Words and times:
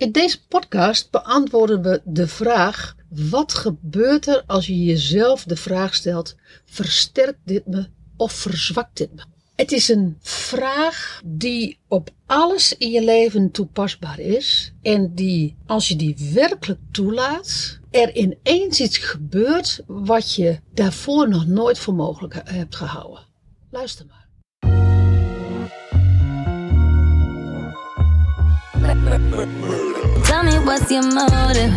In 0.00 0.12
deze 0.12 0.46
podcast 0.46 1.10
beantwoorden 1.10 1.82
we 1.82 2.00
de 2.04 2.28
vraag: 2.28 2.96
wat 3.08 3.54
gebeurt 3.54 4.26
er 4.26 4.44
als 4.46 4.66
je 4.66 4.84
jezelf 4.84 5.44
de 5.44 5.56
vraag 5.56 5.94
stelt: 5.94 6.36
versterkt 6.64 7.38
dit 7.44 7.66
me 7.66 7.88
of 8.16 8.32
verzwakt 8.32 8.96
dit 8.96 9.14
me? 9.14 9.22
Het 9.56 9.72
is 9.72 9.88
een 9.88 10.16
vraag 10.20 11.20
die 11.24 11.78
op 11.88 12.10
alles 12.26 12.76
in 12.76 12.90
je 12.90 13.04
leven 13.04 13.50
toepasbaar 13.50 14.18
is 14.18 14.72
en 14.82 15.14
die, 15.14 15.56
als 15.66 15.88
je 15.88 15.96
die 15.96 16.30
werkelijk 16.34 16.80
toelaat, 16.90 17.78
er 17.90 18.16
ineens 18.16 18.80
iets 18.80 18.98
gebeurt 18.98 19.82
wat 19.86 20.34
je 20.34 20.60
daarvoor 20.74 21.28
nog 21.28 21.46
nooit 21.46 21.78
voor 21.78 21.94
mogelijk 21.94 22.34
hebt 22.44 22.76
gehouden. 22.76 23.26
Luister 23.70 24.06
maar. 24.06 24.28
Tell 28.90 30.42
me 30.42 30.58
what's 30.64 30.90
your 30.90 31.04
motive? 31.14 31.70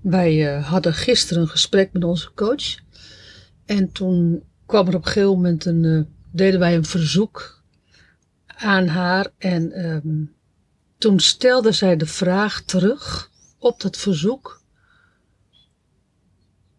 Wij 0.00 0.60
hadden 0.60 0.94
gisteren 0.94 1.42
een 1.42 1.48
gesprek 1.48 1.92
met 1.92 2.04
onze 2.04 2.30
coach. 2.34 2.78
En 3.66 3.92
toen 3.92 4.42
kwam 4.66 4.86
er 4.86 4.94
op 4.94 5.04
een 5.04 5.12
gegeven 5.12 5.30
moment 5.30 5.64
een, 5.64 5.84
uh, 5.84 6.02
deden 6.30 6.60
wij 6.60 6.74
een 6.74 6.84
verzoek 6.84 7.62
aan 8.46 8.86
haar. 8.86 9.26
En 9.38 9.86
um, 9.86 10.36
toen 10.98 11.20
stelde 11.20 11.72
zij 11.72 11.96
de 11.96 12.06
vraag 12.06 12.62
terug 12.62 13.30
op 13.58 13.80
dat 13.80 13.96
verzoek: 13.96 14.62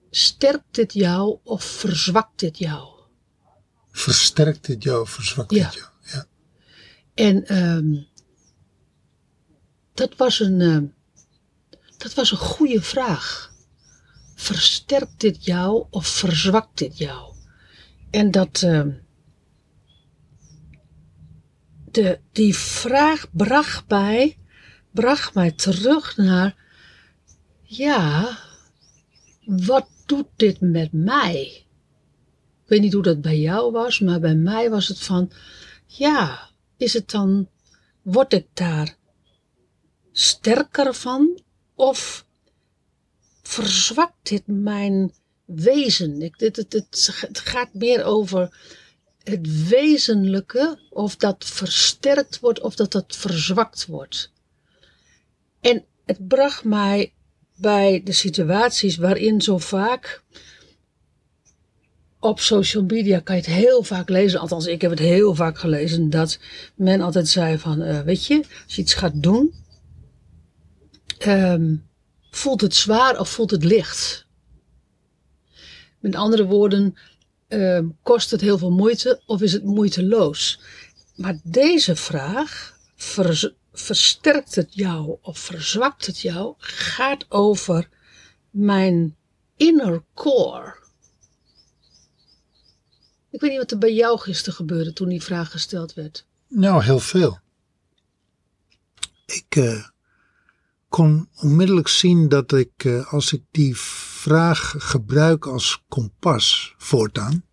Sterkt 0.10 0.76
dit 0.76 0.94
jou 0.94 1.40
of 1.44 1.64
verzwakt 1.64 2.40
dit 2.40 2.58
jou? 2.58 2.88
Versterkt 3.92 4.66
dit 4.66 4.84
jou 4.84 5.02
of 5.02 5.10
verzwakt 5.10 5.52
ja. 5.52 5.70
dit 5.70 5.74
jou? 5.74 5.88
Ja. 6.02 6.26
En 7.14 7.58
um, 7.58 8.08
dat, 9.94 10.16
was 10.16 10.40
een, 10.40 10.60
uh, 10.60 10.82
dat 11.98 12.14
was 12.14 12.32
een 12.32 12.38
goede 12.38 12.82
vraag. 12.82 13.54
Versterkt 14.36 15.20
dit 15.20 15.46
jou 15.46 15.86
of 15.90 16.08
verzwakt 16.08 16.78
dit 16.78 16.98
jou? 16.98 17.36
En 18.10 18.32
dat. 18.32 18.62
Uh, 18.62 18.86
de, 21.94 22.20
die 22.32 22.56
vraag 22.56 23.26
bracht 23.32 23.90
mij, 23.90 24.38
bracht 24.92 25.34
mij 25.34 25.52
terug 25.52 26.18
naar, 26.18 26.56
ja, 27.62 28.38
wat 29.46 29.88
doet 30.06 30.28
dit 30.36 30.62
met 30.62 30.92
mij? 30.92 31.66
Ik 32.64 32.76
weet 32.76 32.82
niet 32.82 32.94
hoe 32.94 33.04
dat 33.04 33.22
bij 33.22 33.40
jou 33.40 33.72
was, 33.72 34.00
maar 34.00 34.20
bij 34.20 34.36
mij 34.36 34.70
was 34.70 34.88
het 34.88 35.00
van, 35.00 35.32
ja, 35.86 36.50
is 36.78 36.94
het 36.94 37.10
dan, 37.10 37.50
word 38.02 38.34
ik 38.34 38.48
daar 38.54 38.96
sterker 40.12 40.94
van 40.94 41.42
of 41.76 42.26
verzwakt 43.42 44.30
dit 44.30 44.44
mijn 44.46 45.14
wezen? 45.46 46.22
Ik, 46.22 46.40
dit, 46.40 46.56
het, 46.56 46.74
het, 46.74 47.18
het 47.28 47.40
gaat 47.40 47.74
meer 47.74 48.04
over 48.04 48.58
het 49.30 49.68
wezenlijke, 49.68 50.80
of 50.90 51.16
dat 51.16 51.46
versterkt 51.46 52.40
wordt 52.40 52.62
of 52.62 52.76
dat 52.76 52.92
dat 52.92 53.16
verzwakt 53.16 53.86
wordt. 53.86 54.32
En 55.62 55.86
het 56.06 56.28
bracht 56.28 56.64
mij 56.64 57.14
bij 57.56 58.02
de 58.04 58.12
situaties 58.12 58.98
waarin 58.98 59.42
zo 59.42 59.58
vaak 59.58 60.24
op 62.20 62.40
social 62.40 62.84
media 62.84 63.20
kan 63.20 63.36
je 63.36 63.42
het 63.42 63.52
heel 63.52 63.84
vaak 63.84 64.10
lezen, 64.10 64.40
althans 64.40 64.66
ik 64.66 64.82
heb 64.82 64.92
het 64.92 65.00
heel 65.00 65.36
vaak 65.36 65.58
gelezen, 65.58 66.10
dat 66.10 66.40
men 66.76 67.02
altijd 67.02 67.28
zei 67.28 67.58
van, 67.58 67.82
uh, 67.82 68.02
weet 68.02 68.26
je, 68.26 68.38
als 68.66 68.76
je 68.76 68.82
iets 68.82 68.94
gaat 68.94 69.24
doen, 69.24 69.54
um, 71.28 71.88
voelt 72.32 72.62
het 72.62 72.76
zwaar 72.76 73.20
of 73.20 73.30
voelt 73.30 73.52
het 73.52 73.64
licht? 73.64 74.28
Met 76.00 76.16
andere 76.16 76.46
woorden, 76.46 76.96
uh, 77.50 77.80
kost 78.04 78.32
het 78.32 78.42
heel 78.42 78.58
veel 78.58 78.72
moeite 78.72 79.22
of 79.26 79.42
is 79.42 79.54
het 79.54 79.64
moeiteloos? 79.64 80.62
Maar 81.16 81.40
deze 81.44 81.96
vraag, 81.96 82.80
vers, 82.96 83.50
versterkt 83.74 84.56
het 84.56 84.74
jou 84.74 85.18
of 85.22 85.40
verzwakt 85.40 86.06
het 86.06 86.20
jou, 86.20 86.54
gaat 86.58 87.26
over 87.30 87.90
mijn 88.50 89.16
inner 89.58 90.04
core. 90.14 90.78
Ik 93.30 93.42
weet 93.42 93.50
niet 93.50 93.60
wat 93.60 93.72
er 93.72 93.78
bij 93.78 93.94
jou 93.94 94.20
gisteren 94.20 94.54
gebeurde 94.54 94.94
toen 94.94 95.10
die 95.10 95.24
vraag 95.24 95.52
gesteld 95.52 95.94
werd. 95.94 96.26
Nou, 96.48 96.84
heel 96.84 97.00
veel. 97.00 97.40
Ik 99.26 99.56
uh, 99.56 99.88
kon 100.90 101.30
onmiddellijk 101.36 101.88
zien 101.88 102.30
dat 102.30 102.52
ik, 102.52 102.84
uh, 102.84 103.14
als 103.14 103.34
ik 103.34 103.44
die 103.52 103.78
vraag 103.78 104.76
gebruik 104.78 105.46
als 105.46 105.84
kompas 105.88 106.76
voortaan. 106.78 107.44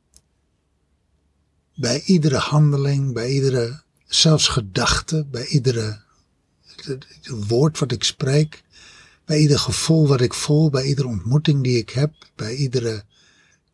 Bij 1.74 2.02
iedere 2.02 2.36
handeling, 2.36 3.12
bij 3.12 3.30
iedere, 3.30 3.82
zelfs 4.06 4.48
gedachte, 4.48 5.26
bij 5.30 5.46
iedere 5.46 6.04
woord 7.26 7.78
wat 7.78 7.92
ik 7.92 8.04
spreek, 8.04 8.62
bij 9.24 9.38
ieder 9.38 9.58
gevoel 9.58 10.06
wat 10.06 10.20
ik 10.20 10.34
voel, 10.34 10.70
bij 10.70 10.84
iedere 10.84 11.08
ontmoeting 11.08 11.62
die 11.62 11.78
ik 11.78 11.90
heb, 11.90 12.12
bij 12.34 12.54
iedere 12.54 13.04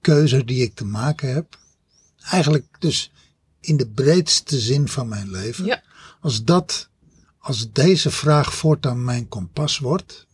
keuze 0.00 0.44
die 0.44 0.62
ik 0.62 0.74
te 0.74 0.84
maken 0.84 1.34
heb. 1.34 1.58
Eigenlijk 2.30 2.66
dus 2.78 3.12
in 3.60 3.76
de 3.76 3.88
breedste 3.88 4.58
zin 4.58 4.88
van 4.88 5.08
mijn 5.08 5.30
leven. 5.30 5.64
Ja. 5.64 5.82
Als 6.20 6.44
dat, 6.44 6.88
als 7.42 7.72
deze 7.72 8.10
vraag 8.10 8.54
voortaan 8.54 9.04
mijn 9.04 9.28
kompas 9.28 9.78
wordt, 9.78 10.26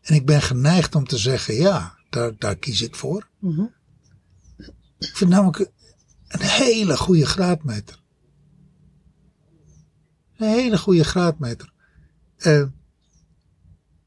en 0.00 0.14
ik 0.14 0.26
ben 0.26 0.42
geneigd 0.42 0.94
om 0.94 1.06
te 1.06 1.18
zeggen, 1.18 1.54
ja, 1.54 1.98
daar, 2.10 2.38
daar 2.38 2.56
kies 2.56 2.82
ik 2.82 2.94
voor. 2.94 3.28
Mm 3.38 3.54
-hmm. 3.54 3.74
Ik 4.98 5.16
vind 5.16 5.30
namelijk 5.30 5.70
een 6.28 6.40
hele 6.40 6.96
goede 6.96 7.26
graadmeter. 7.26 8.02
Een 10.36 10.48
hele 10.48 10.78
goede 10.78 11.04
graadmeter. 11.04 11.72
Uh, 12.38 12.66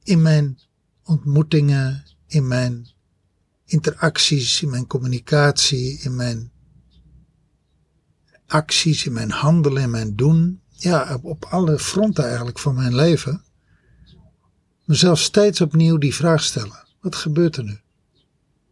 in 0.04 0.22
mijn 0.22 0.60
ontmoetingen, 1.04 2.04
in 2.28 2.48
mijn 2.48 2.88
interacties, 3.66 4.62
in 4.62 4.70
mijn 4.70 4.88
communicatie, 4.88 6.00
in 6.00 6.16
mijn 6.16 6.52
acties, 8.48 9.06
in 9.06 9.14
mijn 9.14 9.32
handelen, 9.32 9.84
in 9.84 9.90
mijn 9.90 10.16
doen. 10.16 10.62
Ja, 10.80 11.20
op, 11.22 11.46
alle 11.46 11.80
fronten 11.80 12.26
eigenlijk 12.26 12.60
van 12.60 12.76
mijn 12.76 12.96
leven 12.96 13.44
mezelf 14.86 15.20
steeds 15.20 15.62
opnieuw 15.62 15.98
die 15.98 16.16
vraag 16.16 16.44
stellen. 16.44 16.88
Wat 17.02 17.16
gebeurt 17.16 17.56
er 17.56 17.64
nu? 17.64 17.80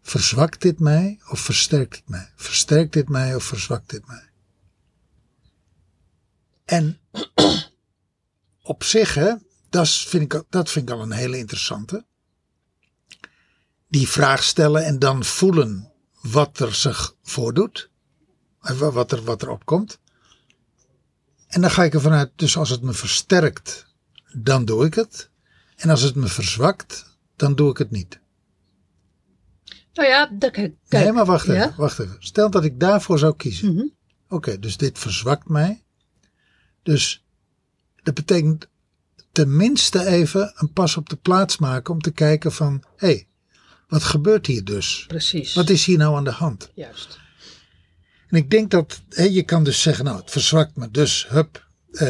Verzwakt 0.01 0.61
dit 0.61 0.79
mij 0.79 1.19
of 1.29 1.39
versterkt 1.39 1.93
dit 1.93 2.09
mij? 2.09 2.31
Versterkt 2.35 2.93
dit 2.93 3.09
mij 3.09 3.35
of 3.35 3.43
verzwakt 3.43 3.89
dit 3.89 4.07
mij? 4.07 4.29
En 6.65 6.99
op 8.73 8.83
zich, 8.83 9.13
hè, 9.13 9.33
dat 9.69 9.89
vind, 9.89 10.33
ik, 10.33 10.43
dat 10.49 10.69
vind 10.69 10.89
ik 10.89 10.95
al 10.95 11.01
een 11.01 11.11
hele 11.11 11.37
interessante. 11.37 12.05
Die 13.87 14.07
vraag 14.07 14.43
stellen 14.43 14.85
en 14.85 14.99
dan 14.99 15.23
voelen 15.23 15.91
wat 16.21 16.59
er 16.59 16.75
zich 16.75 17.15
voordoet. 17.23 17.89
Wat 18.59 19.11
er, 19.11 19.23
wat 19.23 19.41
er 19.41 19.49
opkomt. 19.49 19.99
En 21.47 21.61
dan 21.61 21.71
ga 21.71 21.83
ik 21.83 21.93
ervan 21.93 22.11
uit, 22.11 22.31
dus 22.35 22.57
als 22.57 22.69
het 22.69 22.81
me 22.81 22.93
versterkt, 22.93 23.85
dan 24.33 24.65
doe 24.65 24.85
ik 24.85 24.93
het. 24.93 25.29
En 25.75 25.89
als 25.89 26.01
het 26.01 26.15
me 26.15 26.27
verzwakt, 26.27 27.17
dan 27.35 27.55
doe 27.55 27.71
ik 27.71 27.77
het 27.77 27.91
niet. 27.91 28.19
Nou 29.93 30.09
ja, 30.09 30.29
dat 30.33 30.51
kijk. 30.51 30.75
Nee, 30.89 31.11
maar 31.11 31.25
wacht 31.25 31.47
even, 31.47 31.73
wacht 31.77 31.99
even. 31.99 32.15
Stel 32.19 32.49
dat 32.49 32.63
ik 32.63 32.79
daarvoor 32.79 33.19
zou 33.19 33.35
kiezen. 33.35 33.69
Mm 33.69 33.77
-hmm. 33.77 33.93
Oké, 34.25 34.35
okay, 34.35 34.59
dus 34.59 34.77
dit 34.77 34.99
verzwakt 34.99 35.49
mij. 35.49 35.83
Dus 36.83 37.25
dat 38.03 38.13
betekent 38.13 38.67
tenminste 39.31 40.05
even 40.05 40.51
een 40.55 40.73
pas 40.73 40.97
op 40.97 41.09
de 41.09 41.15
plaats 41.15 41.57
maken 41.57 41.93
om 41.93 42.01
te 42.01 42.11
kijken 42.11 42.51
van, 42.51 42.83
hé, 42.95 43.07
hey, 43.07 43.27
wat 43.87 44.03
gebeurt 44.03 44.45
hier 44.45 44.63
dus? 44.63 45.05
Precies. 45.07 45.53
Wat 45.53 45.69
is 45.69 45.85
hier 45.85 45.97
nou 45.97 46.15
aan 46.15 46.23
de 46.23 46.31
hand? 46.31 46.71
Juist. 46.73 47.19
En 48.27 48.37
ik 48.37 48.49
denk 48.49 48.71
dat, 48.71 49.01
hé, 49.09 49.23
je 49.23 49.43
kan 49.43 49.63
dus 49.63 49.81
zeggen, 49.81 50.05
nou, 50.05 50.17
het 50.17 50.31
verzwakt 50.31 50.75
me, 50.75 50.91
dus 50.91 51.27
hup, 51.29 51.67
uh, 51.91 52.09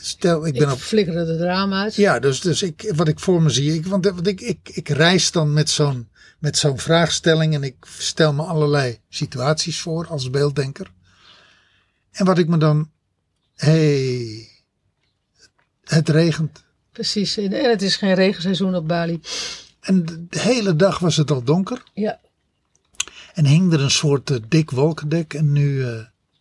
stel, 0.00 0.46
ik 0.46 0.52
ben 0.52 0.62
ik 0.62 0.72
op. 0.72 0.78
flikkerde 0.78 1.24
de 1.24 1.36
drama 1.36 1.82
uit. 1.82 1.94
Ja, 1.94 2.18
dus, 2.18 2.40
dus 2.40 2.62
ik, 2.62 2.92
wat 2.94 3.08
ik 3.08 3.18
voor 3.18 3.42
me 3.42 3.50
zie. 3.50 3.74
Ik, 3.74 3.86
want, 3.86 4.04
want 4.04 4.26
ik, 4.26 4.40
ik, 4.40 4.68
ik 4.72 4.88
reis 4.88 5.32
dan 5.32 5.52
met 5.52 5.70
zo'n, 5.70 6.08
met 6.38 6.56
zo'n 6.56 6.78
vraagstelling 6.78 7.54
en 7.54 7.62
ik 7.62 7.76
stel 7.98 8.32
me 8.32 8.42
allerlei 8.42 8.98
situaties 9.08 9.80
voor 9.80 10.06
als 10.06 10.30
beelddenker. 10.30 10.92
En 12.10 12.24
wat 12.24 12.38
ik 12.38 12.48
me 12.48 12.56
dan. 12.56 12.90
hey, 13.54 14.48
het 15.84 16.08
regent. 16.08 16.64
precies. 16.92 17.36
En 17.36 17.52
het 17.52 17.82
is 17.82 17.96
geen 17.96 18.14
regenseizoen 18.14 18.74
op 18.74 18.88
Bali. 18.88 19.20
En 19.80 20.04
de 20.30 20.40
hele 20.40 20.76
dag 20.76 20.98
was 20.98 21.16
het 21.16 21.30
al 21.30 21.42
donker. 21.42 21.82
Ja, 21.94 22.20
En 23.38 23.46
hing 23.46 23.72
er 23.72 23.80
een 23.80 23.90
soort 23.90 24.30
eh, 24.30 24.36
dik 24.48 24.70
wolkendek. 24.70 25.34
En 25.34 25.52
nu 25.52 25.84
eh, 25.84 26.00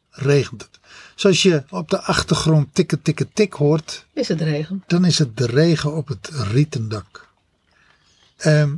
regent 0.09 0.61
het. 0.61 0.79
Zoals 1.15 1.43
je 1.43 1.63
op 1.69 1.89
de 1.89 2.01
achtergrond 2.01 2.75
tikken, 2.75 3.01
tikken, 3.01 3.33
tik 3.33 3.53
hoort. 3.53 4.05
is 4.13 4.27
het 4.27 4.41
regen. 4.41 4.83
dan 4.87 5.05
is 5.05 5.19
het 5.19 5.37
de 5.37 5.45
regen 5.45 5.95
op 5.95 6.07
het 6.07 6.29
rieten 6.29 6.89
dak. 6.89 7.27
Ehm, 8.37 8.75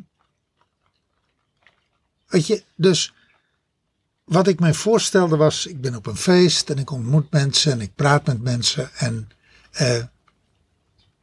weet 2.28 2.48
je, 2.48 2.64
dus 2.76 3.14
wat 4.24 4.48
ik 4.48 4.60
mij 4.60 4.74
voorstelde 4.74 5.38
was, 5.38 5.66
ik 5.66 5.82
ben 5.82 5.96
op 5.96 6.06
een 6.06 6.18
feest 6.18 6.70
en 6.70 6.78
ik 6.78 6.92
ontmoet 6.92 7.32
mensen 7.32 7.72
en 7.72 7.82
ik 7.82 7.96
praat 7.96 8.26
met 8.26 8.42
mensen 8.42 8.90
en 8.96 9.30
eh, 9.72 10.04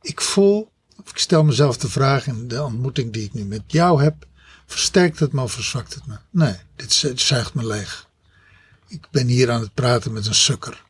ik 0.00 0.20
voel, 0.20 0.70
of 1.04 1.10
ik 1.10 1.18
stel 1.18 1.44
mezelf 1.44 1.76
de 1.76 1.88
vraag 1.88 2.26
in 2.26 2.48
de 2.48 2.62
ontmoeting 2.62 3.12
die 3.12 3.24
ik 3.24 3.32
nu 3.32 3.44
met 3.44 3.62
jou 3.66 4.02
heb, 4.02 4.26
versterkt 4.66 5.18
het 5.18 5.32
me 5.32 5.42
of 5.42 5.52
verzwakt 5.52 5.94
het 5.94 6.06
me? 6.06 6.16
Nee, 6.30 6.56
dit 6.76 6.92
zu- 6.92 7.16
zuigt 7.18 7.54
me 7.54 7.66
leeg. 7.66 8.08
Ik 8.88 9.06
ben 9.10 9.26
hier 9.26 9.50
aan 9.50 9.60
het 9.60 9.74
praten 9.74 10.12
met 10.12 10.26
een 10.26 10.34
sukker. 10.34 10.84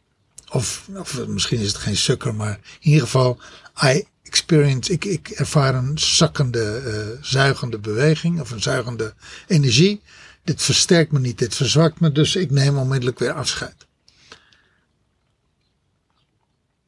Of, 0.51 0.89
of 0.95 1.27
misschien 1.27 1.61
is 1.61 1.67
het 1.69 1.77
geen 1.77 1.97
sukker, 1.97 2.35
maar 2.35 2.59
in 2.81 2.91
ieder 2.91 3.03
geval, 3.03 3.39
I 3.85 4.05
experience, 4.23 4.93
ik, 4.93 5.05
ik 5.05 5.29
ervaar 5.29 5.75
een 5.75 5.99
zakkende, 5.99 6.77
eh, 6.79 7.25
zuigende 7.25 7.79
beweging 7.79 8.41
of 8.41 8.51
een 8.51 8.63
zuigende 8.63 9.15
energie. 9.47 10.01
Dit 10.45 10.63
versterkt 10.63 11.13
me 11.13 11.19
niet, 11.19 11.39
dit 11.39 11.55
verzwakt 11.55 12.01
me, 12.01 12.13
dus 12.13 12.37
ik 12.37 12.51
neem 12.51 12.79
onmiddellijk 12.79 13.19
weer 13.19 13.33
afscheid. 13.33 13.87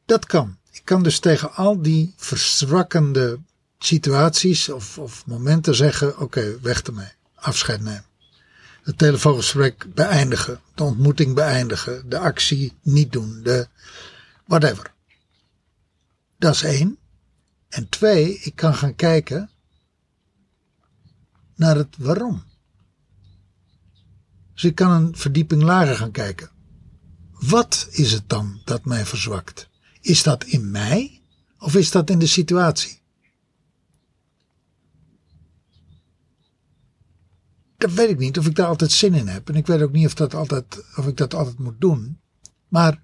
Dat 0.05 0.25
kan. 0.25 0.57
Ik 0.71 0.81
kan 0.83 1.03
dus 1.03 1.19
tegen 1.19 1.53
al 1.53 1.81
die 1.81 2.13
verzwakkende 2.17 3.39
situaties 3.79 4.69
of, 4.69 4.97
of 4.97 5.25
momenten 5.25 5.75
zeggen: 5.75 6.19
oké, 6.19 6.59
weg 6.59 6.81
ermee, 6.81 7.11
afscheid 7.35 7.81
nemen. 7.81 8.05
Het 8.83 8.97
telefoongesprek 8.97 9.93
beëindigen, 9.93 10.61
de 10.75 10.83
ontmoeting 10.83 11.35
beëindigen, 11.35 12.09
de 12.09 12.19
actie 12.19 12.73
niet 12.81 13.11
doen, 13.11 13.43
de 13.43 13.67
whatever. 14.45 14.93
Dat 16.37 16.53
is 16.53 16.63
één. 16.63 16.97
En 17.69 17.89
twee, 17.89 18.39
ik 18.39 18.55
kan 18.55 18.75
gaan 18.75 18.95
kijken 18.95 19.49
naar 21.55 21.75
het 21.75 21.95
waarom. 21.97 22.43
Dus 24.53 24.63
ik 24.63 24.75
kan 24.75 24.91
een 24.91 25.17
verdieping 25.17 25.61
lager 25.61 25.95
gaan 25.95 26.11
kijken. 26.11 26.49
Wat 27.31 27.87
is 27.91 28.11
het 28.11 28.29
dan 28.29 28.61
dat 28.65 28.85
mij 28.85 29.05
verzwakt? 29.05 29.69
Is 30.01 30.23
dat 30.23 30.43
in 30.43 30.71
mij 30.71 31.21
of 31.59 31.75
is 31.75 31.91
dat 31.91 32.09
in 32.09 32.19
de 32.19 32.27
situatie? 32.27 32.98
Dat 37.79 37.93
weet 37.93 38.09
ik 38.09 38.17
niet 38.17 38.37
of 38.37 38.45
ik 38.45 38.55
daar 38.55 38.67
altijd 38.67 38.91
zin 38.91 39.13
in 39.13 39.27
heb. 39.27 39.49
En 39.49 39.55
ik 39.55 39.67
weet 39.67 39.81
ook 39.81 39.91
niet 39.91 40.05
of, 40.05 40.13
dat 40.13 40.33
altijd, 40.33 40.85
of 40.95 41.07
ik 41.07 41.17
dat 41.17 41.33
altijd 41.33 41.59
moet 41.59 41.81
doen. 41.81 42.19
Maar 42.67 43.01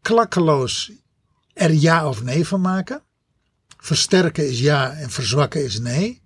klakkeloos 0.00 0.92
er 1.52 1.72
ja 1.72 2.08
of 2.08 2.22
nee 2.22 2.46
van 2.46 2.60
maken. 2.60 3.02
Versterken 3.76 4.48
is 4.48 4.60
ja 4.60 4.92
en 4.92 5.10
verzwakken 5.10 5.64
is 5.64 5.80
nee. 5.80 6.22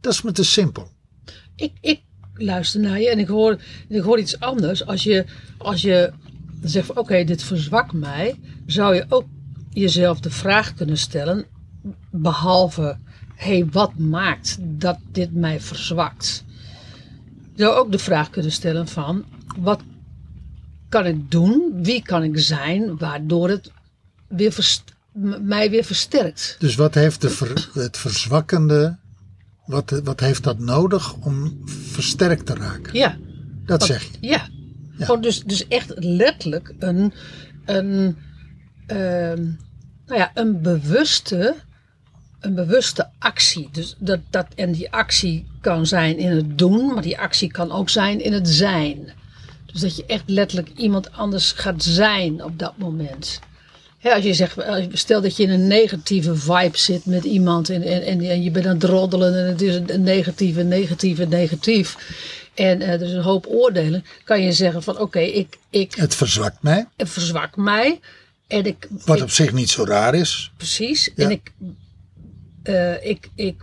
Dat 0.00 0.12
is 0.12 0.22
me 0.22 0.32
te 0.32 0.44
simpel. 0.44 0.92
Ik, 1.56 1.72
ik 1.80 2.02
luister 2.34 2.80
naar 2.80 3.00
je 3.00 3.10
en 3.10 3.18
ik 3.18 3.28
hoor, 3.28 3.60
ik 3.88 4.02
hoor 4.02 4.18
iets 4.18 4.40
anders. 4.40 4.86
Als 4.86 5.02
je, 5.02 5.26
als 5.58 5.82
je 5.82 6.12
zegt 6.62 6.92
oké, 6.92 7.24
dit 7.24 7.42
verzwakt 7.42 7.92
mij, 7.92 8.40
zou 8.66 8.94
je 8.94 9.06
ook 9.08 9.26
jezelf 9.70 10.20
de 10.20 10.30
vraag 10.30 10.74
kunnen 10.74 10.98
stellen, 10.98 11.46
behalve 12.10 12.98
hé, 13.34 13.58
hey, 13.58 13.66
wat 13.70 13.98
maakt 13.98 14.56
dat 14.60 14.98
dit 15.12 15.32
mij 15.32 15.60
verzwakt? 15.60 16.44
Zou 17.60 17.74
ook 17.74 17.92
de 17.92 17.98
vraag 17.98 18.30
kunnen 18.30 18.52
stellen 18.52 18.88
van 18.88 19.24
wat 19.58 19.80
kan 20.88 21.06
ik 21.06 21.30
doen, 21.30 21.82
wie 21.82 22.02
kan 22.02 22.22
ik 22.22 22.38
zijn, 22.38 22.98
waardoor 22.98 23.48
het 23.48 23.72
weer 24.28 24.78
mij 25.42 25.70
weer 25.70 25.84
versterkt. 25.84 26.56
Dus 26.58 26.74
wat 26.74 26.94
heeft 26.94 27.20
de 27.20 27.30
ver- 27.30 27.70
het 27.72 27.96
verzwakkende, 27.96 28.98
wat, 29.66 30.00
wat 30.04 30.20
heeft 30.20 30.44
dat 30.44 30.58
nodig 30.58 31.14
om 31.14 31.60
versterkt 31.66 32.46
te 32.46 32.54
raken? 32.54 32.94
Ja. 32.94 33.16
Dat 33.64 33.82
zeg 33.82 34.02
je. 34.02 34.18
Ja. 34.20 34.48
Gewoon 34.98 35.20
dus, 35.20 35.42
dus 35.42 35.68
echt 35.68 35.92
letterlijk 35.96 36.74
een, 36.78 37.12
een, 37.64 38.16
ehm, 38.86 39.42
nou 40.06 40.18
ja, 40.20 40.30
een 40.34 40.62
bewuste, 40.62 41.54
een 42.40 42.54
bewuste 42.54 43.08
actie. 43.18 43.68
Dus 43.72 43.94
dat, 43.98 44.18
dat, 44.30 44.46
en 44.54 44.72
die 44.72 44.92
actie 44.92 45.46
kan 45.60 45.86
zijn 45.86 46.18
in 46.18 46.30
het 46.30 46.58
doen, 46.58 46.94
maar 46.94 47.02
die 47.02 47.18
actie 47.18 47.50
kan 47.50 47.72
ook 47.72 47.88
zijn 47.88 48.20
in 48.24 48.32
het 48.32 48.48
zijn. 48.48 49.12
Dus 49.72 49.80
dat 49.80 49.96
je 49.96 50.04
echt 50.06 50.22
letterlijk 50.26 50.70
iemand 50.76 51.12
anders 51.12 51.52
gaat 51.52 51.82
zijn 51.82 52.44
op 52.44 52.58
dat 52.58 52.72
moment. 52.76 53.40
Als 54.02 54.24
je 54.24 54.34
zegt, 54.34 54.54
je- 54.54 54.88
stel 54.92 55.20
dat 55.20 55.36
je 55.36 55.42
in 55.42 55.50
een 55.50 55.66
negatieve 55.66 56.36
vibe 56.36 56.78
zit 56.78 57.06
met 57.06 57.24
iemand 57.24 57.70
en, 57.70 57.82
en, 57.82 58.20
en, 58.20 58.42
je 58.42 58.50
bent 58.50 58.66
aan 58.66 58.74
het 58.74 58.84
roddelen 58.84 59.34
en 59.38 59.46
het 59.46 59.62
is 59.62 59.74
een, 59.74 60.02
negatieve, 60.02 60.62
negatieve, 60.62 61.26
negatief. 61.26 61.96
En 62.54 62.80
eh, 62.80 62.88
er 62.92 63.02
is 63.02 63.12
een 63.12 63.22
hoop 63.22 63.46
oordelen. 63.48 64.04
Kan 64.24 64.42
je 64.42 64.52
zeggen 64.52 64.82
van 64.82 64.98
oké, 64.98 65.18
ik, 65.20 65.58
ik 65.70 65.94
Het 65.94 66.14
verzwakt 66.14 66.62
mij, 66.62 66.86
het 66.96 67.10
verzwak 67.10 67.56
mij. 67.56 68.00
En 68.46 68.64
ik, 68.64 68.88
wat 69.04 69.16
ik- 69.16 69.22
op 69.22 69.30
zich 69.30 69.52
niet 69.52 69.70
zo 69.70 69.84
raar 69.84 70.14
is. 70.14 70.50
precies. 70.56 71.10
Ja. 71.16 71.24
En 71.24 71.30
ik, 71.30 71.52
eh, 72.62 73.06
ik, 73.06 73.30
ik 73.34 73.62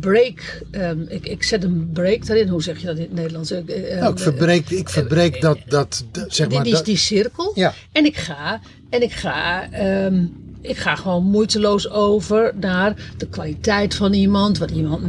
break, 0.00 0.62
ehm, 0.70 1.00
ik, 1.08 1.26
ik 1.26 1.42
zet 1.42 1.64
een 1.64 1.90
break 1.92 2.26
daarin. 2.26 2.48
Hoe 2.48 2.62
zeg 2.62 2.78
je 2.78 2.86
dat 2.86 2.96
in 2.96 3.02
het 3.02 3.12
Nederlands? 3.12 3.50
Ik, 3.50 3.68
eh, 3.68 4.00
Nou, 4.00 4.12
ik 4.12 4.18
verbreek, 4.18 4.70
ik 4.70 4.88
verbreek 4.88 5.40
dat, 5.40 5.58
dat, 5.66 6.04
zeg 6.12 6.46
die, 6.46 6.56
maar, 6.56 6.64
die, 6.64 6.74
dat, 6.74 6.84
die 6.84 6.96
cirkel. 6.96 7.52
Ja. 7.54 7.74
En 7.92 8.04
ik 8.04 8.16
ga, 8.16 8.60
en 8.90 9.02
ik 9.02 9.12
ga, 9.12 9.70
ehm, 9.70 10.24
ik 10.68 10.76
ga 10.76 10.94
gewoon 10.94 11.24
moeiteloos 11.24 11.90
over 11.90 12.52
naar 12.60 12.94
de 13.16 13.26
kwaliteit 13.28 13.94
van 13.94 14.12
iemand, 14.12 14.58
wat 14.58 14.70
iemand, 14.70 15.02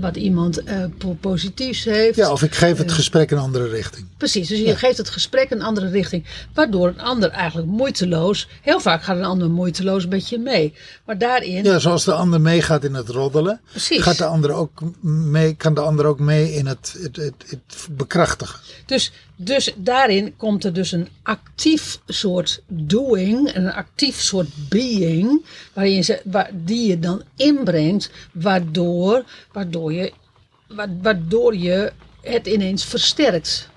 wat 0.00 0.16
iemand 0.16 0.62
eh, 0.64 0.84
po- 0.98 1.16
positiefs 1.20 1.84
heeft. 1.84 2.16
ja, 2.16 2.32
of 2.32 2.42
ik 2.42 2.54
geef 2.54 2.78
het 2.78 2.92
gesprek 2.92 3.30
een 3.30 3.38
andere 3.38 3.68
richting. 3.68 4.06
Precies, 4.16 4.48
dus 4.48 4.58
je 4.58 4.76
geeft 4.76 4.96
het 4.98 5.10
gesprek 5.10 5.50
een 5.50 5.62
andere 5.62 5.88
richting, 5.88 6.24
waardoor 6.54 6.88
een 6.88 7.00
ander 7.00 7.30
eigenlijk 7.30 7.68
moeiteloos, 7.68 8.48
heel 8.62 8.80
vaak 8.80 9.02
gaat 9.02 9.16
een 9.16 9.24
ander 9.24 9.50
moeiteloos 9.50 10.06
met 10.06 10.28
je 10.28 10.38
mee. 10.38 10.74
Maar 11.06 11.18
daarin, 11.18 11.64
Ja, 11.64 11.78
zoals 11.78 12.04
de 12.04 12.12
ander 12.12 12.40
meegaat 12.40 12.84
in 12.84 12.94
het 12.94 13.08
roddelen, 13.08 13.60
Precies. 13.70 14.02
gaat 14.02 14.18
de 14.18 14.24
ander 14.24 14.52
ook 14.52 14.80
mee, 15.02 15.54
kan 15.54 15.74
de 15.74 15.80
ander 15.80 16.06
ook 16.06 16.18
mee 16.20 16.52
in 16.54 16.66
het, 16.66 16.96
het, 17.02 17.16
het, 17.16 17.34
het 17.46 17.86
bekrachtigen. 17.90 18.60
dus, 18.86 19.12
dus 19.42 19.72
daarin 19.76 20.36
komt 20.36 20.64
er 20.64 20.72
dus 20.72 20.92
een 20.92 21.08
actief 21.22 21.98
soort 22.06 22.62
doing 22.68 23.48
en 23.48 23.64
een 23.64 23.72
actief 23.72 24.20
soort 24.20 24.48
being, 24.68 25.44
waarin 25.72 26.04
die 26.52 26.88
je 26.88 26.98
dan 26.98 27.22
inbrengt, 27.36 28.10
waardoor, 28.32 29.24
waardoor, 29.52 29.92
je, 29.92 30.12
wa- 30.68 30.96
waardoor 31.02 31.56
je 31.56 31.92
het 32.22 32.46
ineens 32.46 32.84
versterkt. 32.84 33.68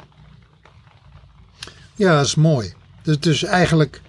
Ja, 1.96 2.16
dat 2.18 2.26
is 2.26 2.36
mooi. 2.36 2.74
Dus, 3.04 3.20
dus 3.20 3.44
eigenlijk, 3.44 4.02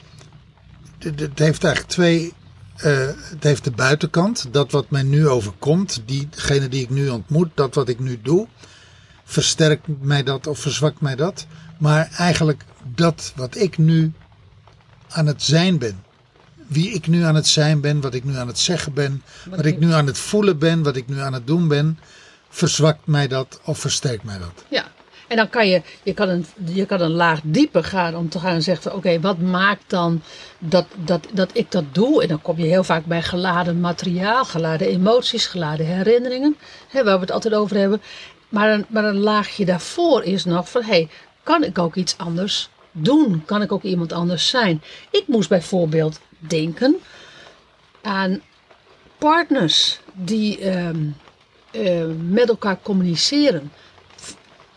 het 0.99 1.21
het 1.21 1.39
heeft 1.39 1.65
eigenlijk 1.65 1.93
twee. 1.95 2.33
eh, 2.77 3.07
het 3.31 3.43
heeft 3.43 3.65
de 3.65 3.71
buitenkant, 3.71 4.47
dat 4.51 4.71
wat 4.71 4.91
mij 4.91 5.03
nu 5.03 5.29
overkomt, 5.29 6.03
diegene 6.07 6.69
die 6.69 6.83
ik 6.83 6.91
nu 6.91 7.09
ontmoet, 7.09 7.49
dat 7.55 7.75
wat 7.75 7.89
ik 7.89 7.99
nu 7.99 8.21
doe, 8.23 8.47
versterkt 9.25 9.87
mij 10.01 10.23
dat 10.23 10.47
of 10.47 10.59
verzwakt 10.59 11.01
mij 11.01 11.17
dat. 11.17 11.47
Maar 11.79 12.09
eigenlijk 12.17 12.65
dat 12.95 13.33
wat 13.37 13.57
ik 13.57 13.79
nu 13.79 14.13
aan 15.09 15.27
het 15.27 15.43
zijn 15.43 15.79
ben, 15.79 16.03
wie 16.67 16.91
ik 16.91 17.07
nu 17.07 17.23
aan 17.25 17.35
het 17.35 17.47
zijn 17.47 17.81
ben, 17.81 18.01
wat 18.01 18.15
ik 18.15 18.25
nu 18.25 18.37
aan 18.37 18.47
het 18.47 18.59
zeggen 18.59 18.93
ben, 18.93 19.23
wat 19.51 19.65
ik 19.65 19.79
nu 19.79 19.93
aan 19.93 20.07
het 20.07 20.19
voelen 20.19 20.59
ben, 20.59 20.83
wat 20.83 20.97
ik 20.97 21.09
nu 21.09 21.21
aan 21.21 21.33
het 21.33 21.47
doen 21.47 21.69
ben, 21.69 21.99
verzwakt 22.49 23.07
mij 23.07 23.29
dat 23.29 23.61
of 23.65 23.79
versterkt 23.79 24.25
mij 24.25 24.39
dat. 24.39 24.65
Ja, 24.69 24.85
en 25.29 25.37
dan 25.37 25.49
kan 25.49 25.69
je, 25.69 25.83
je 26.03 26.15
kan 26.15 26.29
een, 26.29 26.47
je 26.65 26.87
kan 26.87 27.01
een 27.01 27.11
laag 27.11 27.41
dieper 27.43 27.85
gaan 27.85 28.17
om 28.17 28.29
te 28.29 28.39
gaan 28.39 28.63
zeggen 28.63 28.95
oké, 28.95 29.21
wat 29.21 29.39
maakt 29.39 29.85
dan 29.87 30.23
dat, 30.59 30.87
dat, 31.05 31.27
dat 31.33 31.51
ik 31.53 31.71
dat 31.71 31.85
doe? 31.93 32.23
En 32.23 32.29
dan 32.29 32.43
kom 32.43 32.59
je 32.59 32.67
heel 32.67 32.85
vaak 32.85 33.05
bij 33.05 33.23
geladen 33.23 33.81
materiaal, 33.81 34.45
geladen 34.45 34.89
emoties, 34.89 35.47
geladen 35.47 35.87
herinneringen, 35.87 36.57
hè, 36.89 37.05
waar 37.05 37.15
we 37.15 37.21
het 37.21 37.31
altijd 37.31 37.55
over 37.55 37.77
hebben. 37.77 38.03
Maar 38.55 38.73
een, 38.73 38.85
maar 38.89 39.05
een 39.05 39.19
laagje 39.19 39.65
daarvoor 39.65 40.23
is 40.25 40.45
nog 40.45 40.71
van 40.71 40.83
hé, 40.83 40.89
hey, 40.89 41.09
kan 41.43 41.65
ik 41.65 41.79
ook 41.79 41.95
iets 41.95 42.19
anders 42.19 42.69
doen? 42.93 43.43
Kan 43.45 43.63
ik 43.63 43.73
ook 43.73 43.83
iemand 43.83 44.13
anders 44.13 44.49
zijn? 44.49 44.83
Ik 45.11 45.25
moest 45.27 45.49
bijvoorbeeld 45.49 46.21
denken 46.39 46.97
aan 48.03 48.41
partners 49.19 50.01
die 50.13 50.59
ehm, 50.59 51.07
eh, 51.71 52.05
met 52.29 52.49
elkaar 52.49 52.79
communiceren. 52.83 53.73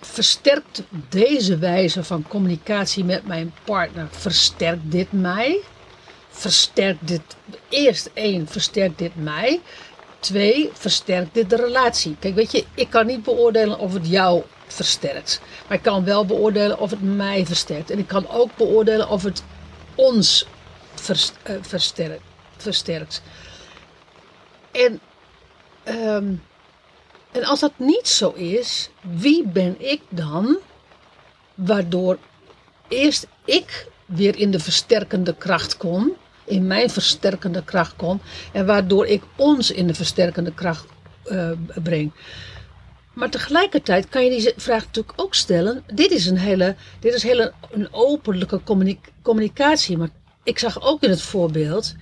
Versterkt 0.02 0.84
deze 1.10 1.58
wijze 1.58 2.04
van 2.04 2.26
communicatie 2.28 3.04
met 3.04 3.28
mijn 3.28 3.54
partner, 3.64 4.08
versterkt 4.12 4.92
dit 4.92 5.12
mij? 5.12 5.60
Versterkt 6.30 7.08
dit, 7.08 7.22
eerst 7.70 8.10
één, 8.14 8.48
versterkt 8.48 8.98
dit 8.98 9.16
mij? 9.16 9.62
Twee, 10.28 10.70
versterkt 10.74 11.34
dit 11.34 11.50
de 11.50 11.56
relatie? 11.56 12.16
Kijk, 12.20 12.36
weet 12.36 12.52
je, 12.52 12.66
ik 12.74 12.90
kan 12.90 13.06
niet 13.06 13.24
beoordelen 13.24 13.80
of 13.80 13.94
het 13.94 14.08
jou 14.08 14.44
versterkt. 14.68 15.42
Maar 15.68 15.78
ik 15.78 15.84
kan 15.84 16.04
wel 16.04 16.26
beoordelen 16.26 16.80
of 16.80 16.90
het 16.90 17.02
mij 17.02 17.46
versterkt. 17.46 17.90
En 17.90 18.00
ik 18.00 18.08
kan 18.08 18.30
ook 18.30 18.56
beoordelen 18.56 19.10
of 19.10 19.24
het 19.24 19.44
ons 19.96 20.46
eh, 21.44 21.56
versterkt. 21.62 22.22
versterkt. 22.58 23.22
En, 24.72 25.00
ehm, 25.84 26.34
en 27.32 27.44
als 27.44 27.60
dat 27.60 27.74
niet 27.78 28.08
zo 28.08 28.30
is, 28.32 28.90
wie 29.02 29.48
ben 29.48 29.76
ik 29.92 30.02
dan 30.10 30.58
waardoor 31.54 32.18
eerst 32.88 33.28
ik 33.46 33.88
weer 34.06 34.40
in 34.40 34.52
de 34.52 34.60
versterkende 34.60 35.36
kracht 35.36 35.78
kom, 35.78 36.16
in 36.48 36.68
mijn 36.68 36.90
versterkende 36.90 37.64
kracht 37.64 37.96
kom, 37.96 38.22
en 38.52 38.66
waardoor 38.66 39.06
ik 39.06 39.24
ons 39.36 39.72
in 39.72 39.88
de 39.88 39.94
versterkende 39.94 40.54
kracht 40.54 40.86
eh, 41.24 41.50
breng. 41.84 42.12
Maar 43.14 43.30
tegelijkertijd 43.30 44.10
kan 44.10 44.24
je 44.24 44.30
die 44.30 44.54
vraag 44.58 44.86
natuurlijk 44.86 45.22
ook 45.22 45.36
stellen. 45.36 45.84
Dit 45.94 46.12
is 46.12 46.26
een 46.26 46.38
hele, 46.38 46.76
dit 47.00 47.14
is 47.14 47.24
hele 47.24 47.54
een 47.72 47.88
openlijke 47.92 48.62
communi- 48.64 49.00
communicatie. 49.22 49.98
Maar 49.98 50.10
ik 50.44 50.60
zag 50.60 50.82
ook 50.82 51.04
in 51.04 51.10
het 51.10 51.22
voorbeeld, 51.22 51.96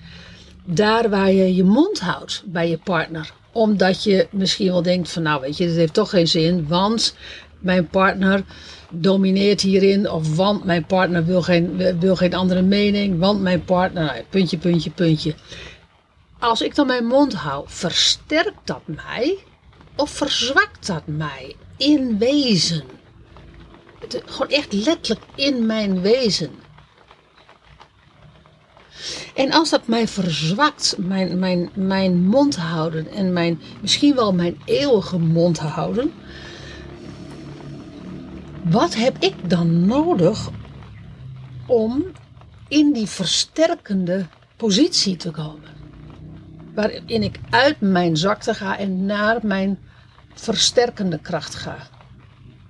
daar 0.64 1.10
waar 1.10 1.32
je 1.32 1.54
je 1.54 1.64
mond 1.64 2.00
houdt 2.00 2.42
bij 2.46 2.68
je 2.68 2.78
partner. 2.78 3.32
Omdat 3.52 4.02
je 4.04 4.28
misschien 4.30 4.66
wel 4.66 4.82
denkt 4.82 5.10
van 5.10 5.22
nou 5.22 5.40
weet 5.40 5.56
je, 5.56 5.66
dit 5.66 5.76
heeft 5.76 5.94
toch 5.94 6.10
geen 6.10 6.28
zin. 6.28 6.68
Want 6.68 7.14
mijn 7.58 7.88
partner 7.88 8.44
domineert 8.90 9.60
hierin. 9.60 10.10
Of 10.10 10.36
want 10.36 10.64
mijn 10.64 10.86
partner 10.86 11.24
wil 11.24 11.42
geen, 11.42 11.98
wil 11.98 12.16
geen 12.16 12.34
andere 12.34 12.62
mening. 12.62 13.18
Want 13.18 13.40
mijn 13.40 13.64
partner, 13.64 14.04
nou, 14.04 14.22
puntje, 14.30 14.58
puntje, 14.58 14.90
puntje. 14.90 15.34
Als 16.38 16.60
ik 16.60 16.74
dan 16.74 16.86
mijn 16.86 17.06
mond 17.06 17.34
hou, 17.34 17.64
versterkt 17.66 18.60
dat 18.66 18.82
mij? 18.84 19.38
Of 19.96 20.10
verzwakt 20.10 20.86
dat 20.86 21.02
mij 21.06 21.56
in 21.76 22.18
wezen? 22.18 22.82
Gewoon 24.08 24.50
echt 24.50 24.72
letterlijk 24.72 25.26
in 25.34 25.66
mijn 25.66 26.00
wezen. 26.00 26.50
En 29.34 29.52
als 29.52 29.70
dat 29.70 29.86
mij 29.86 30.08
verzwakt, 30.08 30.94
mijn, 30.98 31.38
mijn, 31.38 31.70
mijn 31.74 32.24
mond 32.24 32.56
houden 32.56 33.08
en 33.08 33.32
mijn, 33.32 33.60
misschien 33.80 34.14
wel 34.14 34.32
mijn 34.32 34.60
eeuwige 34.64 35.18
mond 35.18 35.58
houden, 35.58 36.12
wat 38.70 38.94
heb 38.94 39.16
ik 39.18 39.50
dan 39.50 39.86
nodig 39.86 40.50
om 41.66 42.04
in 42.68 42.92
die 42.92 43.06
versterkende 43.06 44.26
positie 44.56 45.16
te 45.16 45.30
komen? 45.30 45.74
Waarin 46.74 47.22
ik 47.22 47.40
uit 47.50 47.80
mijn 47.80 48.16
zwakte 48.16 48.54
ga 48.54 48.78
en 48.78 49.06
naar 49.06 49.38
mijn 49.42 49.78
versterkende 50.34 51.18
kracht 51.18 51.54
ga. 51.54 51.76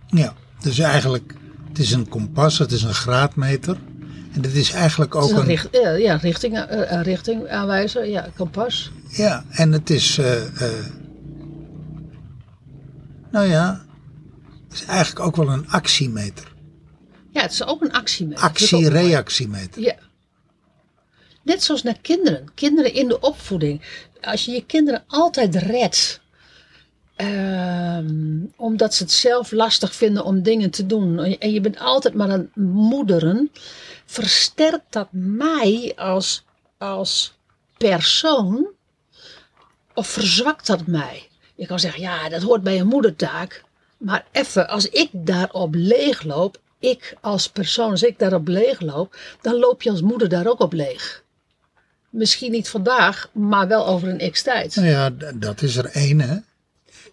Ja, 0.06 0.34
dus 0.60 0.78
eigenlijk, 0.78 1.34
het 1.68 1.78
is 1.78 1.92
een 1.92 2.08
kompas, 2.08 2.58
het 2.58 2.72
is 2.72 2.82
een 2.82 2.94
graadmeter. 2.94 3.76
En 4.32 4.40
dit 4.40 4.54
is 4.54 4.72
eigenlijk 4.72 5.14
ook 5.14 5.24
is 5.24 5.30
een 5.30 5.44
richt, 5.44 5.68
ja, 5.98 6.16
richting, 6.16 6.64
een 6.68 7.02
richting 7.02 7.48
aanwijzer, 7.48 8.06
ja, 8.06 8.28
kompas. 8.36 8.92
Ja, 9.08 9.44
en 9.50 9.72
het 9.72 9.90
is. 9.90 10.18
eh, 10.18 10.42
nou 13.30 13.46
ja, 13.46 13.85
is 14.80 14.84
eigenlijk 14.84 15.26
ook 15.26 15.36
wel 15.36 15.48
een 15.48 15.68
actiemeter. 15.70 16.54
Ja, 17.30 17.42
het 17.42 17.52
is 17.52 17.64
ook 17.64 17.82
een 17.82 17.92
actiemeter. 17.92 18.42
Actie-reactiemeter. 18.44 19.82
Ja. 19.82 19.94
Net 21.42 21.62
zoals 21.62 21.82
naar 21.82 21.98
kinderen. 22.00 22.48
Kinderen 22.54 22.94
in 22.94 23.08
de 23.08 23.20
opvoeding. 23.20 23.82
Als 24.20 24.44
je 24.44 24.52
je 24.52 24.64
kinderen 24.66 25.04
altijd 25.06 25.54
redt. 25.54 26.20
ehm, 27.16 28.44
omdat 28.56 28.94
ze 28.94 29.02
het 29.02 29.12
zelf 29.12 29.50
lastig 29.52 29.94
vinden 29.94 30.24
om 30.24 30.42
dingen 30.42 30.70
te 30.70 30.86
doen. 30.86 31.18
En 31.18 31.52
je 31.52 31.60
bent 31.60 31.78
altijd 31.78 32.14
maar 32.14 32.30
aan 32.30 32.38
het 32.40 32.56
moederen. 32.56 33.50
Versterkt 34.06 34.92
dat 34.92 35.08
mij 35.10 35.92
als, 35.96 36.44
als 36.78 37.34
persoon? 37.78 38.66
Of 39.94 40.06
verzwakt 40.06 40.66
dat 40.66 40.86
mij? 40.86 41.28
Je 41.54 41.66
kan 41.66 41.80
zeggen, 41.80 42.00
ja, 42.00 42.28
dat 42.28 42.42
hoort 42.42 42.62
bij 42.62 42.80
een 42.80 42.86
moedertaak. 42.86 43.64
Maar 44.06 44.24
even, 44.32 44.68
als 44.68 44.88
ik 44.88 45.08
daarop 45.12 45.74
leegloop, 45.74 46.60
ik 46.78 47.16
als 47.20 47.48
persoon, 47.48 47.90
als 47.90 48.02
ik 48.02 48.18
daarop 48.18 48.48
leegloop, 48.48 49.16
dan 49.40 49.58
loop 49.58 49.82
je 49.82 49.90
als 49.90 50.00
moeder 50.00 50.28
daar 50.28 50.46
ook 50.46 50.60
op 50.60 50.72
leeg. 50.72 51.22
Misschien 52.10 52.50
niet 52.50 52.68
vandaag, 52.68 53.30
maar 53.32 53.68
wel 53.68 53.86
over 53.86 54.08
een 54.08 54.30
x-tijd. 54.30 54.76
Nou 54.76 54.88
ja, 54.88 55.10
dat 55.34 55.62
is 55.62 55.76
er 55.76 55.84
één, 55.84 56.20
hè? 56.20 56.36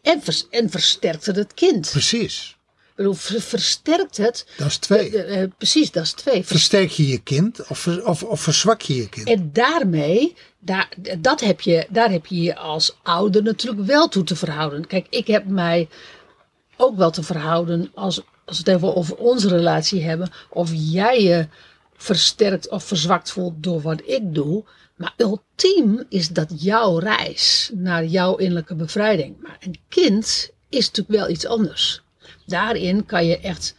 En, 0.02 0.22
vers- 0.24 0.48
en 0.50 0.70
versterkt 0.70 1.26
het 1.26 1.36
het 1.36 1.54
kind. 1.54 1.90
Precies. 1.92 2.58
Ik 2.90 2.96
bedoel, 2.96 3.14
ver- 3.14 3.42
versterkt 3.42 4.18
het. 4.18 4.46
Dat 4.58 4.68
is 4.68 4.78
twee. 4.78 5.18
eh, 5.24 5.42
eh, 5.42 5.50
precies, 5.58 5.92
dat 5.92 6.04
is 6.04 6.12
twee. 6.12 6.34
Vers- 6.36 6.48
Versterk 6.48 6.90
je 6.90 7.08
je 7.08 7.18
kind 7.20 7.68
of, 7.68 7.80
ver- 7.80 8.06
of, 8.06 8.24
of 8.24 8.42
verzwak 8.42 8.82
je 8.82 8.96
je 8.96 9.10
kind? 9.10 9.28
En 9.28 9.50
daarmee, 9.54 10.36
daar, 10.60 10.90
dat 11.20 11.40
heb 11.40 11.62
je, 11.62 11.86
daar 11.90 12.12
heb 12.12 12.26
je 12.26 12.42
je 12.42 12.56
als 12.56 12.96
ouder 13.04 13.44
natuurlijk 13.44 13.86
wel 13.86 14.08
toe 14.08 14.24
te 14.24 14.36
verhouden. 14.36 14.88
Kijk, 14.88 15.08
ik 15.10 15.28
heb 15.28 15.46
mij 15.46 15.88
ook 16.78 16.98
wel 16.98 17.12
te 17.12 17.24
verhouden 17.24 17.92
als, 17.94 18.22
als 18.46 18.62
we 18.62 18.72
het 18.72 18.78
even 18.78 18.96
over 18.96 19.16
onze 19.16 19.48
relatie 19.48 20.04
hebben. 20.04 20.30
Of 20.50 20.72
jij 20.74 21.22
je 21.22 21.48
versterkt 21.96 22.70
of 22.70 22.84
verzwakt 22.84 23.32
voelt 23.32 23.64
door 23.64 23.82
wat 23.82 24.02
ik 24.06 24.34
doe. 24.34 24.64
Maar 24.96 25.14
ultiem 25.18 26.04
is 26.10 26.30
dat 26.30 26.64
jouw 26.64 26.98
reis 26.98 27.72
naar 27.74 28.06
jouw 28.06 28.36
innerlijke 28.36 28.76
bevrijding. 28.76 29.42
Maar 29.42 29.58
een 29.60 29.80
kind 29.90 30.52
is 30.70 30.86
natuurlijk 30.86 31.18
wel 31.18 31.30
iets 31.30 31.46
anders. 31.46 32.02
Daarin 32.46 33.06
kan 33.06 33.26
je 33.26 33.40
echt. 33.40 33.76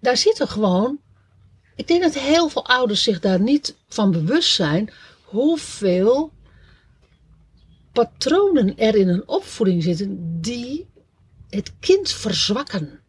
Daar 0.00 0.16
zitten 0.16 0.48
gewoon 0.48 0.98
ik 1.76 1.86
denk 1.86 2.02
dat 2.02 2.14
heel 2.14 2.48
veel 2.48 2.66
ouders 2.66 3.02
zich 3.02 3.20
daar 3.20 3.40
niet 3.40 3.76
van 3.88 4.10
bewust 4.10 4.54
zijn 4.54 4.90
hoeveel 5.24 6.32
patronen 7.92 8.78
er 8.78 8.94
in 8.94 9.08
een 9.08 9.28
opvoeding 9.28 9.82
zitten 9.82 10.40
die 10.40 10.86
het 11.50 11.72
kind 11.80 12.10
verzwakken. 12.10 13.00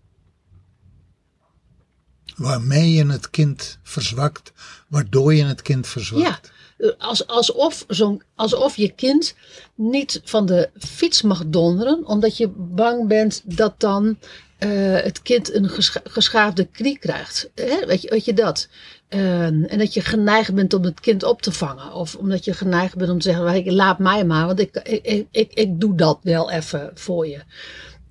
Waarmee 2.36 2.92
je 2.92 3.06
het 3.06 3.30
kind 3.30 3.78
verzwakt, 3.84 4.52
waardoor 4.88 5.34
je 5.34 5.44
het 5.46 5.62
kind 5.62 5.86
Ja, 5.86 5.92
verzwakt. 5.92 6.52
eh, 6.78 6.90
als, 6.98 7.28
alsof, 7.28 7.86
zo'n, 7.88 8.22
alsof 8.36 8.76
je 8.76 8.90
kind 8.92 9.36
niet 9.76 10.22
van 10.24 10.46
de 10.46 10.70
fiets 10.80 11.22
mag 11.22 11.44
donderen, 11.48 12.06
omdat 12.06 12.38
je 12.38 12.48
bang 12.58 13.08
bent 13.08 13.42
dat 13.58 13.80
dan 13.80 14.18
eh, 14.58 14.70
het 14.94 15.22
kind 15.22 15.54
een 15.54 15.70
gescha- 15.70 16.02
geschaafde 16.04 16.66
knie 16.66 17.00
krijgt. 17.00 17.50
Hè? 17.56 17.86
Weet, 17.86 18.02
je, 18.02 18.10
weet 18.10 18.26
je 18.26 18.34
dat? 18.34 18.68
Eh, 19.08 19.46
en 19.46 19.78
dat 19.78 19.94
je 19.94 20.02
geneigd 20.02 20.54
bent 20.54 20.74
om 20.74 20.84
het 20.84 21.00
kind 21.00 21.24
op 21.24 21.42
te 21.42 21.52
vangen. 21.52 21.94
Of 21.94 22.16
omdat 22.16 22.46
je 22.46 22.54
geneigd 22.54 22.96
bent 22.96 23.12
om 23.12 23.18
te 23.20 23.30
zeggen, 23.30 23.46
"Hey, 23.46 23.72
laat 23.72 24.00
mij 24.00 24.26
maar, 24.26 24.46
want 24.46 24.60
ik, 24.60 24.76
ik, 24.76 25.06
ik, 25.06 25.28
ik, 25.32 25.54
ik 25.54 25.80
doe 25.80 25.96
dat 25.96 26.20
wel 26.22 26.52
even 26.52 26.92
voor 26.94 27.28
je. 27.28 27.42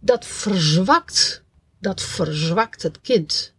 Dat 0.00 0.26
verzwakt, 0.26 1.42
dat 1.80 2.02
verzwakt 2.02 2.82
het 2.82 3.00
kind. 3.00 3.54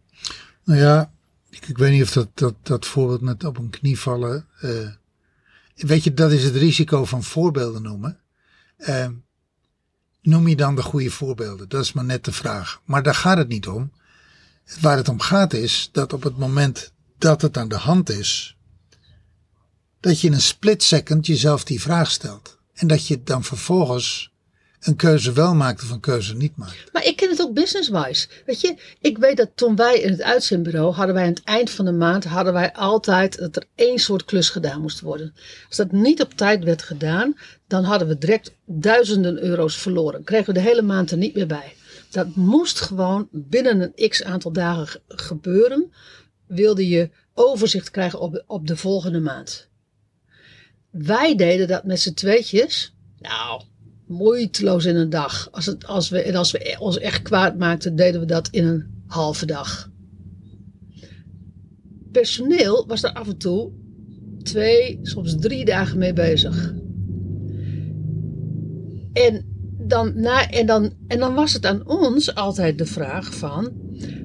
Nou 0.64 0.80
ja, 0.80 1.12
ik, 1.50 1.68
ik 1.68 1.78
weet 1.78 1.90
niet 1.92 2.02
of 2.02 2.12
dat, 2.12 2.28
dat, 2.34 2.54
dat 2.62 2.86
voorbeeld 2.86 3.20
met 3.20 3.44
op 3.44 3.58
een 3.58 3.70
knie 3.70 3.98
vallen. 3.98 4.46
eh, 4.60 4.88
weet 5.74 6.04
je, 6.04 6.14
dat 6.14 6.32
is 6.32 6.44
het 6.44 6.54
risico 6.54 7.04
van 7.04 7.22
voorbeelden 7.22 7.82
noemen. 7.82 8.20
Eh, 8.76 9.08
noem 10.22 10.48
je 10.48 10.56
dan 10.56 10.74
de 10.74 10.82
goede 10.82 11.10
voorbeelden? 11.10 11.68
Dat 11.68 11.84
is 11.84 11.92
maar 11.92 12.04
net 12.04 12.24
de 12.24 12.32
vraag. 12.32 12.80
Maar 12.84 13.02
daar 13.02 13.14
gaat 13.14 13.38
het 13.38 13.48
niet 13.48 13.68
om. 13.68 13.92
Waar 14.80 14.96
het 14.96 15.08
om 15.08 15.20
gaat 15.20 15.52
is 15.52 15.88
dat 15.92 16.12
op 16.12 16.22
het 16.22 16.36
moment 16.36 16.92
dat 17.18 17.42
het 17.42 17.56
aan 17.56 17.68
de 17.68 17.76
hand 17.76 18.10
is, 18.10 18.56
dat 20.00 20.20
je 20.20 20.26
in 20.26 20.32
een 20.32 20.40
split 20.40 20.82
second 20.82 21.26
jezelf 21.26 21.64
die 21.64 21.80
vraag 21.80 22.10
stelt. 22.10 22.58
En 22.74 22.86
dat 22.86 23.06
je 23.06 23.22
dan 23.22 23.44
vervolgens 23.44 24.32
een 24.80 24.96
keuze 24.96 25.32
wel 25.32 25.54
maakt 25.54 25.82
of 25.82 25.90
een 25.90 26.00
keuze 26.00 26.36
niet 26.36 26.56
maakt. 26.56 26.92
Maar 26.92 27.04
ik 27.04 27.16
ken 27.16 27.28
het 27.30 27.42
ook 27.42 27.54
business-wise. 27.54 28.28
Weet 28.46 28.60
je, 28.60 28.76
ik 29.00 29.18
weet 29.18 29.36
dat 29.36 29.50
toen 29.54 29.76
wij 29.76 30.00
in 30.00 30.10
het 30.10 30.22
uitzendbureau 30.22 30.92
hadden 30.94 31.14
wij 31.14 31.24
aan 31.24 31.30
het 31.30 31.42
eind 31.44 31.70
van 31.70 31.84
de 31.84 31.92
maand 31.92 32.24
hadden 32.24 32.52
wij 32.52 32.72
altijd 32.72 33.38
dat 33.38 33.56
er 33.56 33.64
één 33.74 33.98
soort 33.98 34.24
klus 34.24 34.50
gedaan 34.50 34.80
moest 34.80 35.00
worden. 35.00 35.34
Als 35.68 35.76
dat 35.76 35.92
niet 35.92 36.22
op 36.22 36.32
tijd 36.34 36.64
werd 36.64 36.82
gedaan, 36.82 37.36
dan 37.66 37.84
hadden 37.84 38.08
we 38.08 38.18
direct 38.18 38.54
duizenden 38.64 39.42
euro's 39.42 39.76
verloren. 39.76 40.24
Kregen 40.24 40.46
we 40.46 40.52
de 40.52 40.66
hele 40.66 40.82
maand 40.82 41.10
er 41.10 41.16
niet 41.18 41.34
meer 41.34 41.46
bij. 41.46 41.74
Dat 42.10 42.34
moest 42.34 42.80
gewoon 42.80 43.28
binnen 43.32 43.92
een 43.96 44.08
x 44.08 44.22
aantal 44.24 44.52
dagen 44.52 44.86
ge- 44.86 45.00
gebeuren. 45.08 45.92
Wilde 46.46 46.88
je 46.88 47.10
overzicht 47.34 47.90
krijgen 47.90 48.20
op 48.20 48.44
op 48.46 48.66
de 48.66 48.76
volgende 48.76 49.20
maand. 49.20 49.68
Wij 50.90 51.34
deden 51.36 51.68
dat 51.68 51.84
met 51.84 52.00
z'n 52.00 52.14
tweetjes. 52.14 52.94
Nou, 53.18 53.62
moeiteloos 54.08 54.84
in 54.84 54.96
een 54.96 55.10
dag. 55.10 55.48
Als, 55.50 55.66
het, 55.66 55.86
als, 55.86 56.08
we, 56.08 56.22
en 56.22 56.34
als 56.34 56.50
we 56.50 56.76
ons 56.78 56.98
echt 56.98 57.22
kwaad 57.22 57.58
maakten, 57.58 57.96
deden 57.96 58.20
we 58.20 58.26
dat 58.26 58.48
in 58.50 58.66
een 58.66 58.84
halve 59.06 59.46
dag. 59.46 59.90
Personeel 62.12 62.86
was 62.86 63.02
er 63.02 63.12
af 63.12 63.28
en 63.28 63.36
toe 63.36 63.70
twee, 64.42 64.98
soms 65.02 65.36
drie 65.38 65.64
dagen 65.64 65.98
mee 65.98 66.12
bezig. 66.12 66.74
En 69.12 69.44
dan, 69.78 70.12
na, 70.14 70.50
en, 70.50 70.66
dan, 70.66 70.92
en 71.06 71.18
dan 71.18 71.34
was 71.34 71.52
het 71.52 71.66
aan 71.66 71.86
ons 71.86 72.34
altijd 72.34 72.78
de 72.78 72.86
vraag 72.86 73.34
van... 73.34 73.72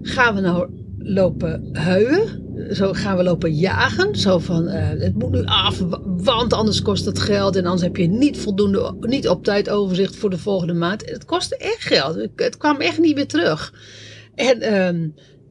Gaan 0.01 0.35
we 0.35 0.41
nou 0.41 0.69
lopen 0.97 1.69
huilen? 1.75 2.52
Zo 2.71 2.93
gaan 2.93 3.17
we 3.17 3.23
lopen 3.23 3.55
jagen? 3.55 4.15
Zo 4.15 4.39
van, 4.39 4.67
eh, 4.67 4.89
het 4.89 5.13
moet 5.13 5.31
nu 5.31 5.43
af, 5.45 5.83
want 6.05 6.53
anders 6.53 6.81
kost 6.81 7.05
het 7.05 7.19
geld. 7.19 7.55
En 7.55 7.63
anders 7.63 7.81
heb 7.81 7.97
je 7.97 8.07
niet 8.07 8.37
voldoende, 8.37 8.95
niet 8.99 9.27
op 9.27 9.43
tijd 9.43 9.69
overzicht 9.69 10.15
voor 10.15 10.29
de 10.29 10.37
volgende 10.37 10.73
maand. 10.73 11.09
Het 11.09 11.25
kostte 11.25 11.57
echt 11.57 11.81
geld. 11.81 12.27
Het 12.35 12.57
kwam 12.57 12.81
echt 12.81 12.99
niet 12.99 13.15
meer 13.15 13.27
terug. 13.27 13.73
En 14.35 14.61
ehm, 14.61 15.07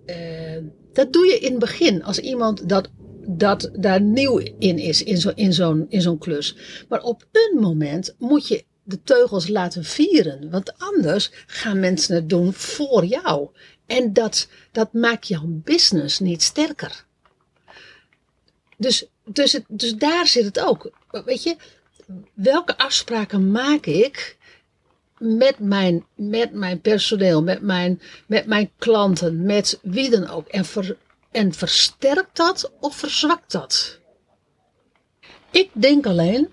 eh, 0.06 0.62
dat 0.92 1.12
doe 1.12 1.26
je 1.26 1.38
in 1.38 1.50
het 1.50 1.60
begin. 1.60 2.04
Als 2.04 2.18
iemand 2.18 2.68
dat 2.68 2.90
dat 3.26 3.70
daar 3.72 4.00
nieuw 4.00 4.38
in 4.58 4.78
is, 4.78 5.02
in 5.02 5.18
zo'n 5.18 5.34
in 5.34 5.52
zo'n 5.52 5.86
in 5.88 6.02
zo'n 6.02 6.18
klus. 6.18 6.56
Maar 6.88 7.02
op 7.02 7.26
een 7.32 7.60
moment 7.60 8.14
moet 8.18 8.48
je 8.48 8.64
de 8.84 9.02
teugels 9.02 9.48
laten 9.48 9.84
vieren. 9.84 10.50
Want 10.50 10.78
anders 10.78 11.30
gaan 11.46 11.80
mensen 11.80 12.14
het 12.14 12.28
doen 12.28 12.52
voor 12.52 13.04
jou. 13.04 13.48
En 13.86 14.12
dat, 14.12 14.48
dat 14.72 14.92
maakt 14.92 15.28
jouw 15.28 15.46
business 15.46 16.18
niet 16.18 16.42
sterker. 16.42 17.04
Dus, 18.76 19.06
dus, 19.24 19.52
het, 19.52 19.64
dus 19.68 19.94
daar 19.94 20.26
zit 20.26 20.44
het 20.44 20.60
ook. 20.60 20.90
Weet 21.10 21.42
je, 21.42 21.56
welke 22.34 22.78
afspraken 22.78 23.50
maak 23.50 23.86
ik 23.86 24.36
met 25.18 25.58
mijn, 25.58 26.06
met 26.14 26.52
mijn 26.52 26.80
personeel, 26.80 27.42
met 27.42 27.62
mijn, 27.62 28.00
met 28.26 28.46
mijn 28.46 28.70
klanten, 28.78 29.42
met 29.42 29.78
wie 29.82 30.10
dan 30.10 30.28
ook? 30.28 30.48
En, 30.48 30.64
ver, 30.64 30.96
en 31.30 31.52
versterkt 31.52 32.36
dat 32.36 32.72
of 32.80 32.96
verzwakt 32.96 33.52
dat? 33.52 33.98
Ik 35.50 35.70
denk 35.72 36.06
alleen, 36.06 36.48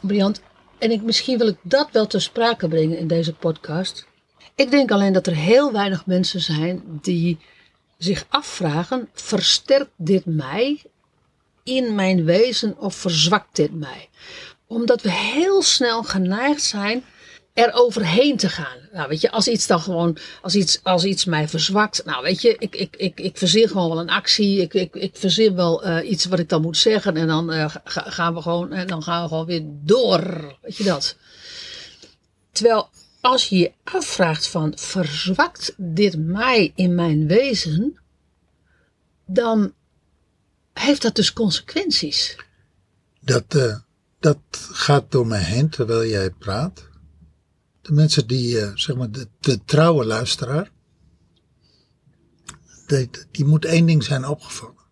Briant, 0.00 0.40
en 0.78 0.90
ik, 0.90 1.02
misschien 1.02 1.38
wil 1.38 1.46
ik 1.46 1.58
dat 1.62 1.88
wel 1.92 2.06
ter 2.06 2.22
sprake 2.22 2.68
brengen 2.68 2.98
in 2.98 3.06
deze 3.06 3.34
podcast. 3.34 4.06
Ik 4.54 4.70
denk 4.70 4.90
alleen 4.90 5.12
dat 5.12 5.26
er 5.26 5.36
heel 5.36 5.72
weinig 5.72 6.06
mensen 6.06 6.40
zijn 6.40 6.82
die 7.02 7.38
zich 7.98 8.26
afvragen: 8.28 9.08
versterkt 9.12 9.92
dit 9.96 10.24
mij 10.24 10.82
in 11.64 11.94
mijn 11.94 12.24
wezen 12.24 12.78
of 12.78 12.94
verzwakt 12.94 13.56
dit 13.56 13.74
mij? 13.74 14.08
Omdat 14.66 15.02
we 15.02 15.10
heel 15.10 15.62
snel 15.62 16.02
geneigd 16.02 16.62
zijn 16.62 17.04
er 17.52 17.72
overheen 17.72 18.36
te 18.36 18.48
gaan. 18.48 18.78
Nou, 18.92 19.08
weet 19.08 19.20
je, 19.20 19.30
als 19.30 19.48
iets 19.48 19.66
dan 19.66 19.80
gewoon, 19.80 20.16
als 20.42 20.54
iets, 20.54 20.80
als 20.82 21.04
iets 21.04 21.24
mij 21.24 21.48
verzwakt, 21.48 22.04
nou, 22.04 22.22
weet 22.22 22.42
je, 22.42 22.56
ik, 22.58 22.74
ik, 22.74 22.96
ik, 22.96 23.20
ik 23.20 23.38
verzin 23.38 23.68
gewoon 23.68 23.88
wel 23.88 24.00
een 24.00 24.10
actie, 24.10 24.60
ik, 24.60 24.74
ik, 24.74 24.94
ik 24.94 25.16
verzin 25.16 25.54
wel 25.54 25.86
uh, 25.86 26.10
iets 26.10 26.24
wat 26.24 26.38
ik 26.38 26.48
dan 26.48 26.62
moet 26.62 26.76
zeggen 26.76 27.16
en 27.16 27.26
dan 27.26 27.52
uh, 27.52 27.74
gaan 27.84 28.34
we 28.34 28.42
gewoon, 28.42 28.72
en 28.72 28.86
dan 28.86 29.02
gaan 29.02 29.22
we 29.22 29.28
gewoon 29.28 29.46
weer 29.46 29.62
door, 29.64 30.54
weet 30.62 30.76
je 30.76 30.84
dat. 30.84 31.16
Terwijl 32.52 32.88
als 33.22 33.48
je 33.48 33.56
je 33.56 33.72
afvraagt 33.84 34.46
van, 34.46 34.72
verzwakt 34.76 35.74
dit 35.76 36.18
mij 36.18 36.72
in 36.74 36.94
mijn 36.94 37.26
wezen, 37.26 38.00
dan 39.26 39.74
heeft 40.72 41.02
dat 41.02 41.14
dus 41.14 41.32
consequenties. 41.32 42.36
Dat, 43.20 43.54
uh, 43.54 43.76
dat 44.18 44.38
gaat 44.52 45.10
door 45.10 45.26
mij 45.26 45.42
heen 45.42 45.68
terwijl 45.68 46.06
jij 46.06 46.30
praat 46.30 46.88
de 47.82 47.92
mensen 47.92 48.26
die, 48.26 48.54
uh, 48.54 48.76
zeg 48.76 48.96
maar, 48.96 49.10
de, 49.10 49.28
de, 49.40 49.64
trouwe 49.64 50.04
luisteraar, 50.04 50.70
die 53.30 53.44
moet 53.44 53.64
één 53.64 53.86
ding 53.86 54.04
zijn 54.04 54.24
opgevallen. 54.24 54.84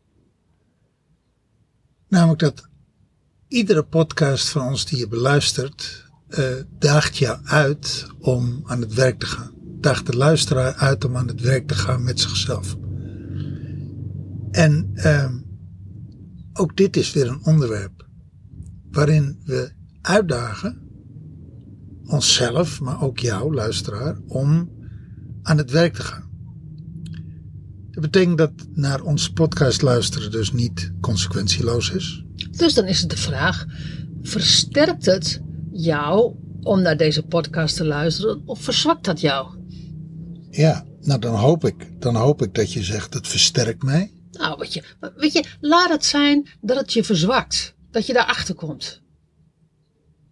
Namelijk 2.08 2.40
dat 2.40 2.68
iedere 3.49 3.84
podcast 3.84 4.49
van 4.49 4.62
ons 4.62 4.84
die 4.87 4.99
je 4.99 5.08
beluistert, 5.08 6.10
uh, 6.38 6.44
daagt 6.78 7.16
jou 7.16 7.38
uit 7.44 8.06
om 8.18 8.62
aan 8.64 8.80
het 8.80 8.94
werk 8.94 9.18
te 9.18 9.26
gaan. 9.26 9.52
Daagt 9.80 10.06
de 10.06 10.16
luisteraar 10.16 10.75
uit 10.75 11.04
om 11.04 11.16
aan 11.16 11.28
het 11.28 11.40
werk 11.40 11.66
te 11.66 11.75
gaan 11.75 12.02
met 12.02 12.20
zichzelf. 12.20 12.76
En 14.50 14.90
uh, 14.94 15.33
ook 16.52 16.76
dit 16.76 16.96
is 16.96 17.12
weer 17.12 17.28
een 17.28 17.44
onderwerp 17.44 18.09
waarin 18.90 19.40
we 19.44 19.72
uitdagen 20.00 20.88
onszelf, 22.05 22.81
maar 22.81 23.02
ook 23.02 23.18
jou, 23.18 23.55
luisteraar, 23.55 24.18
om 24.26 24.70
aan 25.42 25.59
het 25.59 25.70
werk 25.70 25.94
te 25.94 26.02
gaan. 26.02 26.28
Dat 27.90 28.02
betekent 28.02 28.38
dat 28.38 28.52
naar 28.72 29.02
onze 29.02 29.33
podcast 29.33 29.83
luisteren 29.83 30.31
dus 30.31 30.52
niet 30.52 30.92
consequentieloos 31.00 31.90
is. 31.90 32.24
Dus 32.50 32.74
dan 32.74 32.85
is 32.85 33.00
het 33.00 33.11
de 33.11 33.16
vraag: 33.16 33.66
versterkt 34.22 35.07
het 35.07 35.42
jou 35.83 36.35
om 36.62 36.83
naar 36.83 36.97
deze 36.97 37.23
podcast 37.23 37.77
te 37.77 37.85
luisteren 37.85 38.43
of 38.47 38.61
verzwakt 38.61 39.05
dat 39.05 39.21
jou? 39.21 39.59
Ja, 40.51 40.85
nou 41.01 41.21
dan 41.21 41.35
hoop 41.35 41.64
ik, 41.64 42.01
dan 42.01 42.16
hoop 42.16 42.43
ik 42.43 42.55
dat 42.55 42.73
je 42.73 42.83
zegt: 42.83 43.14
het 43.14 43.29
versterkt 43.29 43.83
mij. 43.83 44.12
Nou, 44.31 44.59
weet 44.59 44.75
je, 44.75 44.83
weet 45.16 45.33
je, 45.33 45.45
laat 45.61 45.90
het 45.90 46.05
zijn 46.05 46.49
dat 46.61 46.77
het 46.77 46.93
je 46.93 47.05
verzwakt, 47.05 47.75
dat 47.90 48.07
je 48.07 48.12
daarachter 48.12 48.55
komt. 48.55 49.03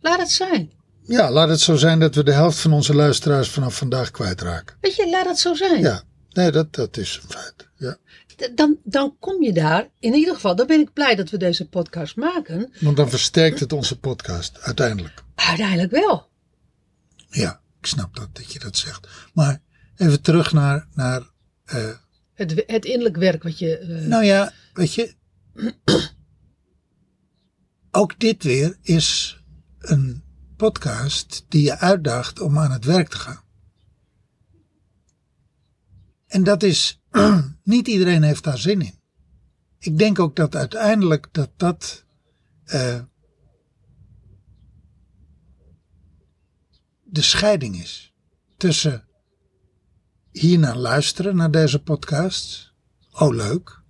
Laat 0.01 0.19
het 0.19 0.31
zijn. 0.31 0.73
Ja, 1.03 1.31
laat 1.31 1.49
het 1.49 1.61
zo 1.61 1.77
zijn 1.77 1.99
dat 1.99 2.15
we 2.15 2.23
de 2.23 2.33
helft 2.33 2.59
van 2.59 2.73
onze 2.73 2.95
luisteraars 2.95 3.49
vanaf 3.49 3.77
vandaag 3.77 4.11
kwijtraken. 4.11 4.77
Weet 4.81 4.95
je, 4.97 5.11
laat 5.11 5.27
het 5.27 5.39
zo 5.39 5.55
zijn. 5.55 5.81
Ja, 5.81 6.03
nee, 6.33 6.51
dat, 6.51 6.75
dat 6.75 6.97
is 6.97 7.21
een 7.23 7.31
feit. 7.31 7.69
Ja. 7.77 7.97
Dan, 8.55 8.79
dan 8.85 9.17
kom 9.19 9.43
je 9.43 9.53
daar, 9.53 9.91
in 9.99 10.15
ieder 10.15 10.35
geval, 10.35 10.57
dan 10.57 10.67
ben 10.67 10.81
ik 10.81 10.93
blij 10.93 11.15
dat 11.15 11.31
we 11.31 11.37
deze 11.37 11.69
podcast 11.69 12.17
maken. 12.17 12.73
Want 12.81 12.97
dan 12.97 13.11
versterkt 13.11 13.61
het 13.61 13.73
onze 13.73 13.99
podcast, 13.99 14.61
uiteindelijk. 14.61 15.25
Uiteindelijk 15.35 15.91
wel. 15.91 16.29
Ja, 17.31 17.61
ik 17.81 17.87
snap 17.87 18.17
dat, 18.17 18.29
dat 18.33 18.53
je 18.53 18.59
dat 18.59 18.77
zegt. 18.77 19.09
Maar 19.35 19.63
even 19.97 20.23
terug 20.23 20.53
naar... 20.53 20.89
naar 20.95 21.23
uh, 21.75 21.91
het, 22.35 22.65
het 22.67 22.85
innerlijk 22.85 23.17
werk 23.17 23.43
wat 23.43 23.59
je... 23.59 23.81
Uh... 23.81 24.07
Nou 24.07 24.25
ja, 24.25 24.53
weet 24.73 24.95
je... 24.95 25.15
ook 27.91 28.19
dit 28.19 28.43
weer 28.43 28.77
is 28.83 29.41
een 29.79 30.25
podcast 30.57 31.45
die 31.49 31.63
je 31.63 31.79
uitdaagt 31.79 32.41
om 32.41 32.59
aan 32.59 32.73
het 32.73 32.85
werk 32.85 33.09
te 33.09 33.17
gaan. 33.17 33.43
En 36.27 36.45
dat 36.45 36.63
is, 36.63 36.98
niet 37.65 37.89
iedereen 37.89 38.23
heeft 38.23 38.45
daar 38.45 38.59
zin 38.59 38.81
in. 38.81 38.99
Ik 39.79 39.99
denk 39.99 40.19
ook 40.19 40.37
dat 40.37 40.57
uiteindelijk 40.57 41.29
dat 41.33 41.51
dat 41.57 42.05
uh, 42.67 43.01
de 47.03 47.23
scheiding 47.23 47.81
is 47.81 48.13
tussen 48.57 49.09
hier 50.33 50.59
naar 50.59 50.77
luisteren 50.77 51.37
naar 51.37 51.51
deze 51.51 51.83
podcast. 51.83 52.73
Oh 53.13 53.35
leuk, 53.35 53.83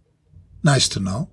nice 0.60 0.88
to 0.88 1.00
know. 1.00 1.28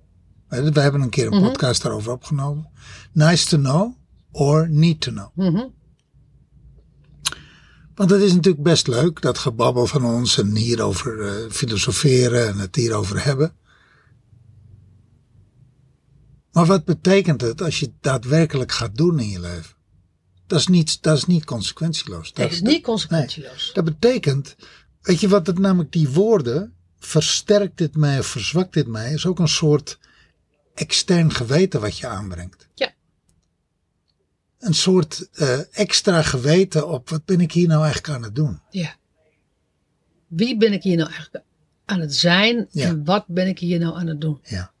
We 0.48 0.80
hebben 0.80 1.00
een 1.00 1.10
keer 1.10 1.26
een 1.26 1.38
mhm. 1.38 1.46
podcast 1.46 1.82
daarover 1.82 2.12
opgenomen. 2.12 2.70
Nice 3.12 3.46
to 3.46 3.56
know 3.56 3.96
or 4.30 4.70
need 4.70 5.00
to 5.00 5.10
know. 5.10 5.30
Mm 5.34 5.75
Want 7.96 8.10
het 8.10 8.22
is 8.22 8.32
natuurlijk 8.32 8.62
best 8.62 8.86
leuk, 8.86 9.20
dat 9.20 9.38
gebabbel 9.38 9.86
van 9.86 10.04
ons 10.04 10.38
en 10.38 10.56
hierover 10.56 11.18
uh, 11.18 11.50
filosoferen 11.50 12.48
en 12.48 12.58
het 12.58 12.76
hierover 12.76 13.24
hebben. 13.24 13.56
Maar 16.52 16.66
wat 16.66 16.84
betekent 16.84 17.40
het 17.40 17.62
als 17.62 17.80
je 17.80 17.86
het 17.86 17.94
daadwerkelijk 18.00 18.72
gaat 18.72 18.96
doen 18.96 19.18
in 19.18 19.28
je 19.28 19.40
leven? 19.40 19.76
Dat 20.46 20.58
is 20.58 20.66
niet, 20.66 21.02
dat 21.02 21.16
is 21.16 21.24
niet 21.24 21.44
consequentieloos. 21.44 22.32
Dat, 22.32 22.50
is 22.50 22.60
niet 22.60 22.82
consequentieloos. 22.82 23.64
Nee, 23.64 23.74
dat 23.74 23.84
betekent, 23.84 24.56
weet 25.02 25.20
je 25.20 25.28
wat 25.28 25.46
het 25.46 25.58
namelijk, 25.58 25.92
die 25.92 26.08
woorden, 26.08 26.74
versterkt 26.98 27.78
dit 27.78 27.96
mij 27.96 28.18
of 28.18 28.26
verzwakt 28.26 28.72
dit 28.72 28.86
mij, 28.86 29.12
is 29.12 29.26
ook 29.26 29.38
een 29.38 29.48
soort 29.48 29.98
extern 30.74 31.32
geweten 31.32 31.80
wat 31.80 31.98
je 31.98 32.06
aanbrengt. 32.06 32.68
Ja 32.74 32.95
een 34.58 34.74
soort 34.74 35.28
uh, 35.34 35.78
extra 35.78 36.22
geweten 36.22 36.88
op 36.88 37.08
wat 37.08 37.24
ben 37.24 37.40
ik 37.40 37.52
hier 37.52 37.68
nou 37.68 37.82
eigenlijk 37.84 38.14
aan 38.14 38.22
het 38.22 38.34
doen. 38.34 38.60
Ja. 38.70 38.96
Wie 40.26 40.56
ben 40.56 40.72
ik 40.72 40.82
hier 40.82 40.96
nou 40.96 41.10
eigenlijk 41.10 41.44
aan 41.84 42.00
het 42.00 42.14
zijn 42.14 42.66
ja. 42.70 42.86
en 42.86 43.04
wat 43.04 43.26
ben 43.26 43.46
ik 43.46 43.58
hier 43.58 43.78
nou 43.78 43.96
aan 43.96 44.06
het 44.06 44.20
doen? 44.20 44.40
Ja. 44.42 44.72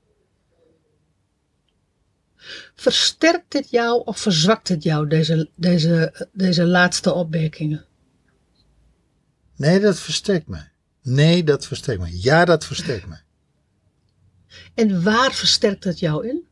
Versterkt 2.74 3.52
het 3.52 3.70
jou 3.70 4.04
of 4.04 4.18
verzwakt 4.18 4.68
het 4.68 4.82
jou, 4.82 5.08
deze, 5.08 5.50
deze, 5.54 6.26
deze 6.32 6.64
laatste 6.64 7.12
opmerkingen? 7.12 7.84
Nee, 9.56 9.80
dat 9.80 10.00
versterkt 10.00 10.46
mij. 10.46 10.70
Nee, 11.02 11.44
dat 11.44 11.66
versterkt 11.66 12.00
mij. 12.00 12.12
Ja, 12.12 12.44
dat 12.44 12.64
versterkt 12.64 13.06
mij. 13.06 13.22
En 14.74 15.02
waar 15.02 15.32
versterkt 15.32 15.84
het 15.84 15.98
jou 15.98 16.28
in? 16.28 16.46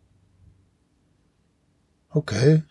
Oké. 2.10 2.64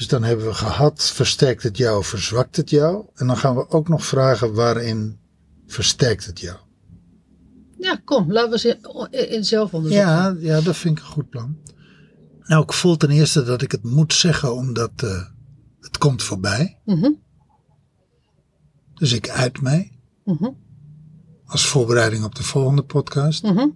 Dus 0.00 0.08
dan 0.08 0.22
hebben 0.22 0.46
we 0.46 0.54
gehad, 0.54 1.10
versterkt 1.10 1.62
het 1.62 1.76
jou, 1.76 2.04
verzwakt 2.04 2.56
het 2.56 2.70
jou? 2.70 3.06
En 3.14 3.26
dan 3.26 3.36
gaan 3.36 3.54
we 3.54 3.68
ook 3.68 3.88
nog 3.88 4.06
vragen 4.06 4.54
waarin 4.54 5.18
versterkt 5.66 6.26
het 6.26 6.40
jou? 6.40 6.56
Ja, 7.78 8.00
kom, 8.04 8.32
laten 8.32 8.50
we 8.50 8.58
ze 8.58 8.78
in 9.30 9.44
zelf 9.44 9.74
onderzoeken. 9.74 10.08
Ja, 10.10 10.36
ja, 10.38 10.60
dat 10.60 10.76
vind 10.76 10.98
ik 10.98 11.04
een 11.04 11.10
goed 11.10 11.28
plan. 11.28 11.56
Nou, 12.40 12.62
ik 12.62 12.72
voel 12.72 12.96
ten 12.96 13.10
eerste 13.10 13.42
dat 13.42 13.62
ik 13.62 13.72
het 13.72 13.82
moet 13.84 14.14
zeggen 14.14 14.54
omdat 14.54 14.90
eh, 14.96 15.22
het 15.80 15.98
komt 15.98 16.22
voorbij. 16.22 16.80
Mhm, 16.84 17.10
Dus 18.94 19.12
ik 19.12 19.28
uit 19.30 19.60
mij 19.60 19.98
mhm, 20.24 20.48
als 21.44 21.66
voorbereiding 21.66 22.24
op 22.24 22.34
de 22.34 22.42
volgende 22.42 22.82
podcast. 22.82 23.42
mhm. 23.42 23.68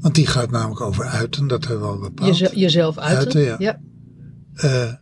Want 0.00 0.14
die 0.14 0.26
gaat 0.26 0.50
namelijk 0.50 0.80
over 0.80 1.04
uiten, 1.04 1.46
dat 1.46 1.64
hebben 1.66 1.86
we 1.86 1.92
al 1.92 1.98
bepaald. 1.98 2.38
Jeze- 2.38 2.56
jezelf 2.58 2.98
uiten. 2.98 3.24
Uiten, 3.24 3.40
ja. 3.40 3.56
ja. 3.58 3.86
Eh, 4.58 4.92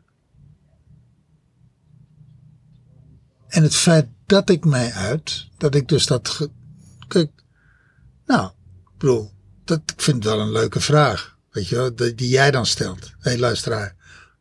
en 3.48 3.62
het 3.62 3.74
feit 3.74 4.06
dat 4.26 4.50
ik 4.50 4.64
mij 4.64 4.92
uit, 4.92 5.48
dat 5.58 5.74
ik 5.74 5.88
dus 5.88 6.06
dat. 6.06 6.28
ge- 6.28 6.50
Kijk, 7.08 7.30
nou, 8.26 8.50
ik 8.84 8.98
bedoel, 8.98 9.32
dat, 9.64 9.80
ik 9.86 10.00
vind 10.00 10.24
het 10.24 10.32
wel 10.32 10.40
een 10.42 10.52
leuke 10.52 10.80
vraag. 10.80 11.36
Weet 11.50 11.68
je 11.68 11.76
wel, 11.76 11.94
die, 11.94 12.28
jij 12.28 12.50
dan 12.50 12.66
stelt. 12.66 13.04
Hé, 13.04 13.30
hey, 13.30 13.38
luisteraar. 13.38 13.94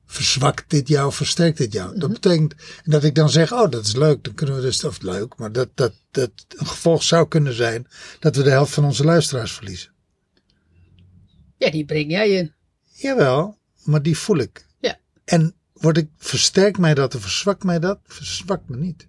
Verzwakt 0.06 0.70
dit 0.70 0.88
jou, 0.88 1.14
versterkt 1.14 1.58
dit 1.58 1.74
jou? 1.74 2.00
Dat 2.00 2.12
betekent, 2.14 2.54
en 2.84 2.92
dat 2.92 3.04
ik 3.04 3.16
dan 3.16 3.30
zeg, 3.30 3.52
oh, 3.54 3.70
dat 3.72 3.86
is 3.86 3.96
leuk, 3.96 4.24
dan 4.24 4.34
kunnen 4.34 4.56
we 4.56 4.62
dus, 4.62 4.84
of 4.84 5.02
leuk, 5.02 5.38
maar 5.38 5.52
dat, 5.52 5.70
dat, 5.74 5.94
dat 6.12 6.32
een 6.48 6.68
gevolg 6.68 7.04
zou 7.04 7.28
kunnen 7.28 7.54
zijn 7.54 7.88
dat 8.20 8.36
we 8.36 8.44
de 8.44 8.50
helft 8.50 8.74
van 8.74 8.84
onze 8.86 9.04
luisteraars 9.04 9.52
verliezen. 9.52 9.92
Ja, 11.58 11.70
die 11.72 11.86
breng 11.86 12.12
jij 12.12 12.30
in. 12.30 12.54
Jawel, 12.94 13.58
maar 13.84 14.02
die 14.02 14.18
voel 14.18 14.38
ik. 14.38 14.66
En 15.26 15.56
word 15.74 15.98
ik, 15.98 16.10
versterkt 16.18 16.78
mij 16.78 16.94
dat 16.94 17.16
of 17.16 17.22
verzwakt 17.22 17.64
mij 17.64 17.80
dat? 17.80 18.00
Verzwakt 18.04 18.70
me 18.70 18.78
niet. 18.78 19.08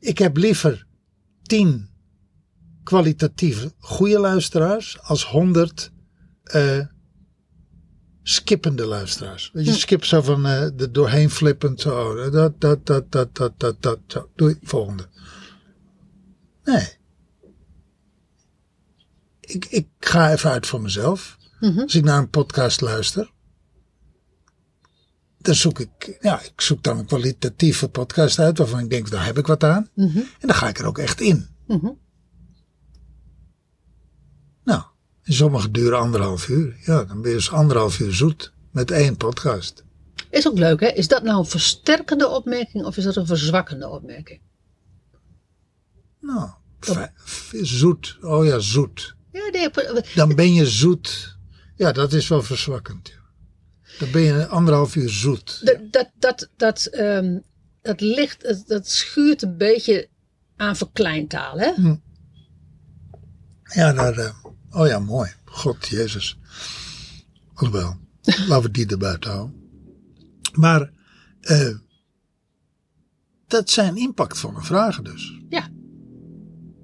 Ik 0.00 0.18
heb 0.18 0.36
liever 0.36 0.86
tien 1.42 1.88
kwalitatieve 2.82 3.72
goede 3.78 4.18
luisteraars 4.18 5.00
als 5.00 5.26
honderd 5.26 5.92
eh, 6.42 6.86
skippende 8.22 8.86
luisteraars. 8.86 9.50
Weet 9.52 9.66
je, 9.66 9.72
skip 9.72 10.04
zo 10.04 10.22
van 10.22 10.46
eh 10.46 10.80
er 10.80 10.92
doorheen 10.92 11.30
flippend 11.30 11.80
zo. 11.80 12.30
Dat, 12.30 12.60
dat, 12.60 12.86
dat, 12.86 13.12
dat, 13.12 13.34
dat, 13.34 13.60
dat, 13.60 13.82
dat, 13.82 13.98
zo. 14.06 14.30
Doei, 14.34 14.58
volgende. 14.62 15.08
Nee. 16.64 16.88
Ik, 19.40 19.64
ik 19.64 19.88
ga 19.98 20.32
even 20.32 20.50
uit 20.50 20.66
voor 20.66 20.80
mezelf. 20.80 21.36
Als 21.76 21.94
ik 21.94 22.04
naar 22.04 22.18
een 22.18 22.30
podcast 22.30 22.80
luister, 22.80 23.30
dan 25.44 25.54
zoek 25.54 25.78
ik, 25.78 26.18
ja, 26.20 26.40
ik 26.42 26.60
zoek 26.60 26.82
dan 26.82 26.98
een 26.98 27.06
kwalitatieve 27.06 27.88
podcast 27.88 28.38
uit 28.38 28.58
waarvan 28.58 28.78
ik 28.78 28.90
denk, 28.90 29.10
daar 29.10 29.24
heb 29.24 29.38
ik 29.38 29.46
wat 29.46 29.64
aan. 29.64 29.88
En 29.94 30.26
dan 30.40 30.54
ga 30.54 30.68
ik 30.68 30.78
er 30.78 30.86
ook 30.86 30.98
echt 30.98 31.20
in. 31.20 31.46
Mhm. 31.66 31.90
Nou, 34.64 34.82
en 35.22 35.32
sommige 35.32 35.70
duren 35.70 35.98
anderhalf 35.98 36.48
uur. 36.48 36.76
Ja, 36.84 37.04
dan 37.04 37.20
ben 37.20 37.30
je 37.30 37.36
dus 37.36 37.50
anderhalf 37.50 38.00
uur 38.00 38.14
zoet 38.14 38.52
met 38.70 38.90
één 38.90 39.16
podcast. 39.16 39.84
Is 40.30 40.48
ook 40.48 40.58
leuk, 40.58 40.80
hè? 40.80 40.88
Is 40.88 41.08
dat 41.08 41.22
nou 41.22 41.38
een 41.38 41.46
versterkende 41.46 42.28
opmerking 42.28 42.84
of 42.84 42.96
is 42.96 43.04
dat 43.04 43.16
een 43.16 43.26
verzwakkende 43.26 43.88
opmerking? 43.88 44.40
Nou, 46.20 46.50
zoet. 47.62 48.18
Oh 48.20 48.44
ja, 48.44 48.58
zoet. 48.58 49.14
Ja, 49.32 49.48
nee, 49.52 49.70
Dan 50.14 50.34
ben 50.34 50.54
je 50.54 50.66
zoet. 50.66 51.36
Ja, 51.76 51.92
dat 51.92 52.12
is 52.12 52.28
wel 52.28 52.42
verzwakkend. 52.42 53.22
Dan 53.98 54.10
ben 54.10 54.22
je 54.22 54.46
anderhalf 54.46 54.96
uur 54.96 55.08
zoet. 55.08 55.60
dat, 55.66 55.78
dat, 55.90 56.10
dat, 56.18 56.48
dat, 56.56 56.86
ehm, 56.86 57.38
dat 57.82 58.00
ligt, 58.00 58.42
dat, 58.42 58.64
dat 58.66 58.88
schuurt 58.88 59.42
een 59.42 59.56
beetje 59.56 60.08
aan 60.56 60.76
verkleintaal, 60.76 61.58
hè? 61.58 61.72
Ja, 63.64 63.92
daar, 63.92 64.18
eh, 64.18 64.34
oh 64.70 64.86
ja, 64.86 64.98
mooi. 64.98 65.30
God, 65.44 65.86
Jezus. 65.86 66.38
Alhoewel, 67.54 67.96
laten 68.48 68.62
we 68.62 68.70
die 68.70 68.86
erbuiten 68.86 69.30
houden. 69.30 69.62
Maar, 70.52 70.90
eh, 71.40 71.74
dat 73.46 73.70
zijn 73.70 73.96
impactvolle 73.96 74.62
vragen 74.62 75.04
dus. 75.04 75.40
Ja, 75.48 75.68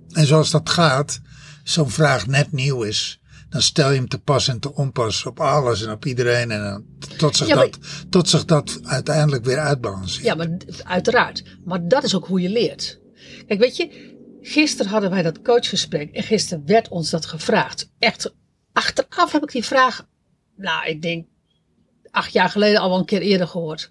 En 0.09 0.27
zoals 0.27 0.51
dat 0.51 0.69
gaat, 0.69 1.21
zo'n 1.65 1.91
vraag 1.91 2.27
net 2.27 2.53
nieuw 2.53 2.83
is, 2.83 3.20
dan 3.51 3.63
stel 3.63 3.91
je 3.91 3.97
hem 3.97 4.09
te 4.09 4.19
pas 4.19 4.49
en 4.49 4.61
te 4.61 4.75
onpas 4.75 5.27
op 5.27 5.41
alles 5.41 5.83
en 5.85 5.93
op 5.93 6.05
iedereen. 6.05 6.51
En 6.51 6.63
dan, 6.63 6.85
tot, 7.17 7.37
zich 7.37 7.47
Ja, 7.47 7.55
maar- 7.55 7.71
dat, 7.71 7.79
tot 8.11 8.29
zich 8.29 8.45
dat 8.45 8.81
uiteindelijk 8.83 9.45
weer 9.45 9.59
uitbalanceert. 9.59 10.25
ja, 10.25 10.35
maar 10.35 10.49
uiteraard. 10.85 11.43
Maar 11.65 11.89
dat 11.89 12.05
is 12.05 12.15
ook 12.15 12.27
hoe 12.27 12.41
je 12.41 12.49
leert. 12.49 13.01
Kijk, 13.47 13.61
weet 13.61 13.77
je, 13.77 14.15
gisteren 14.43 14.91
hadden 14.93 15.11
wij 15.11 15.23
dat 15.23 15.43
coachgesprek 15.43 16.11
en 16.15 16.23
gisteren 16.23 16.67
werd 16.67 16.89
ons 16.89 17.11
dat 17.11 17.27
gevraagd. 17.27 17.91
Echt, 17.99 18.35
achteraf 18.73 19.33
heb 19.33 19.43
ik 19.43 19.53
die 19.53 19.65
vraag, 19.65 20.07
nou, 20.57 20.87
ik 20.87 21.03
denk 21.03 21.27
acht 22.11 22.33
jaar 22.33 22.49
geleden 22.49 22.81
al 22.81 22.89
wel 22.89 22.99
een 22.99 23.05
keer 23.05 23.21
eerder 23.21 23.47
gehoord. 23.49 23.91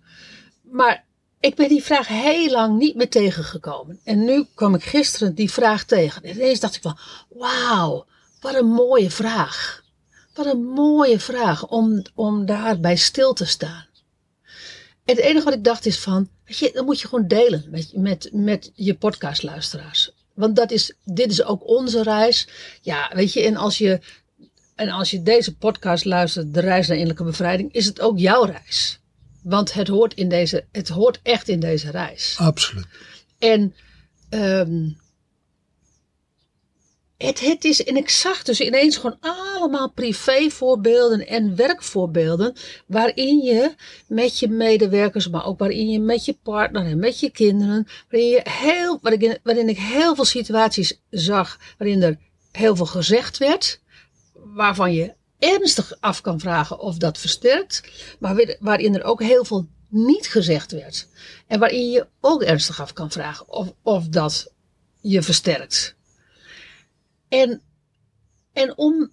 Maar 0.72 1.06
ik 1.40 1.56
ben 1.56 1.68
die 1.70 1.84
vraag 1.84 2.08
heel 2.08 2.50
lang 2.52 2.78
niet 2.78 2.96
meer 2.96 3.10
tegengekomen. 3.10 4.00
En 4.04 4.24
nu 4.24 4.46
kwam 4.56 4.76
ik 4.76 4.84
gisteren 4.84 5.36
die 5.36 5.52
vraag 5.52 5.84
tegen. 5.84 6.24
En 6.24 6.36
ineens 6.36 6.60
dacht 6.60 6.76
ik 6.76 6.82
van, 6.82 6.98
wauw, 7.30 8.06
wat 8.40 8.56
een 8.56 8.68
mooie 8.68 9.10
vraag. 9.10 9.84
Wat 10.34 10.46
een 10.46 10.64
mooie 10.64 11.20
vraag 11.20 11.68
om, 11.68 12.02
om 12.16 12.46
daarbij 12.46 12.96
stil 12.96 13.34
te 13.34 13.46
staan. 13.46 13.88
En 15.06 15.16
het 15.16 15.26
enige 15.26 15.46
wat 15.46 15.54
ik 15.54 15.64
dacht 15.64 15.86
is 15.86 16.00
van, 16.00 16.30
weet 16.46 16.58
je, 16.58 16.72
dat 16.74 16.86
moet 16.86 17.00
je 17.02 17.08
gewoon 17.08 17.28
delen 17.28 17.66
met, 17.70 17.92
met, 17.96 18.30
met 18.34 18.72
je 18.76 18.96
podcastluisteraars. 18.96 20.12
Want 20.34 20.56
dat 20.56 20.72
is, 20.72 20.94
dit 21.04 21.32
is 21.32 21.44
ook 21.44 21.68
onze 21.68 22.04
reis. 22.04 22.48
Ja, 22.82 23.12
weet 23.14 23.34
je, 23.34 23.42
en 23.42 23.56
als 23.56 23.78
je, 23.78 24.00
en 24.76 24.90
als 24.90 25.12
je 25.12 25.24
deze 25.24 25.56
podcast 25.56 26.06
luistert, 26.06 26.54
de 26.54 26.60
reis 26.60 26.88
naar 26.88 26.98
innerlijke 26.98 27.30
bevrijding, 27.30 27.74
is 27.74 27.86
het 27.86 28.02
ook 28.02 28.20
jouw 28.20 28.44
reis. 28.44 29.00
Want 29.44 29.74
het 29.74 29.88
hoort, 29.88 30.14
in 30.14 30.30
deze, 30.30 30.66
het 30.72 30.90
hoort 30.90 31.20
echt 31.24 31.48
in 31.48 31.60
deze 31.60 31.92
reis. 31.92 32.36
Absoluut. 32.38 32.86
En 33.40 33.76
ehm, 34.30 34.90
het, 37.26 37.40
het 37.40 37.64
is, 37.64 37.84
en 37.84 37.98
ik 37.98 38.10
zag 38.10 38.44
dus 38.44 38.62
ineens 38.62 38.98
gewoon 38.98 39.18
allemaal 39.20 39.92
privévoorbeelden 39.92 41.28
en 41.28 41.56
werkvoorbeelden. 41.56 42.54
Waarin 42.88 43.40
je 43.40 43.76
met 44.08 44.40
je 44.40 44.48
medewerkers, 44.48 45.30
maar 45.30 45.46
ook 45.46 45.60
waarin 45.60 45.90
je 45.90 46.00
met 46.00 46.26
je 46.26 46.38
partner 46.44 46.86
en 46.86 47.00
met 47.00 47.20
je 47.20 47.30
kinderen. 47.30 47.88
Waarin, 48.10 48.30
je 48.30 48.42
heel, 48.44 49.00
waarin, 49.44 49.70
ik 49.70 49.78
heel 49.78 50.16
veel 50.16 50.26
situaties 50.26 51.02
zag 51.10 51.60
waarin 51.78 52.02
er 52.02 52.18
heel 52.52 52.76
veel 52.76 52.86
gezegd 52.86 53.38
werd. 53.38 53.82
Waarvan 54.34 54.94
je 54.94 55.14
ernstig 55.40 55.94
af 56.00 56.22
kan 56.22 56.40
vragen 56.40 56.80
of 56.80 56.98
dat 56.98 57.18
versterkt. 57.18 57.84
Maar 58.20 58.56
waarin 58.60 58.96
er 58.96 59.04
ook 59.04 59.22
heel 59.22 59.46
veel 59.46 59.68
niet 59.90 60.28
gezegd 60.28 60.72
werd. 60.72 61.08
En 61.48 61.60
waarin 61.60 61.90
je 61.90 62.08
ook 62.22 62.44
ernstig 62.44 62.82
af 62.82 62.94
kan 62.94 63.12
vragen 63.12 63.50
of, 63.50 63.74
of 63.84 64.08
dat 64.08 64.54
je 65.02 65.22
versterkt. 65.22 65.98
En, 67.30 67.62
en 68.54 68.78
om 68.78 69.12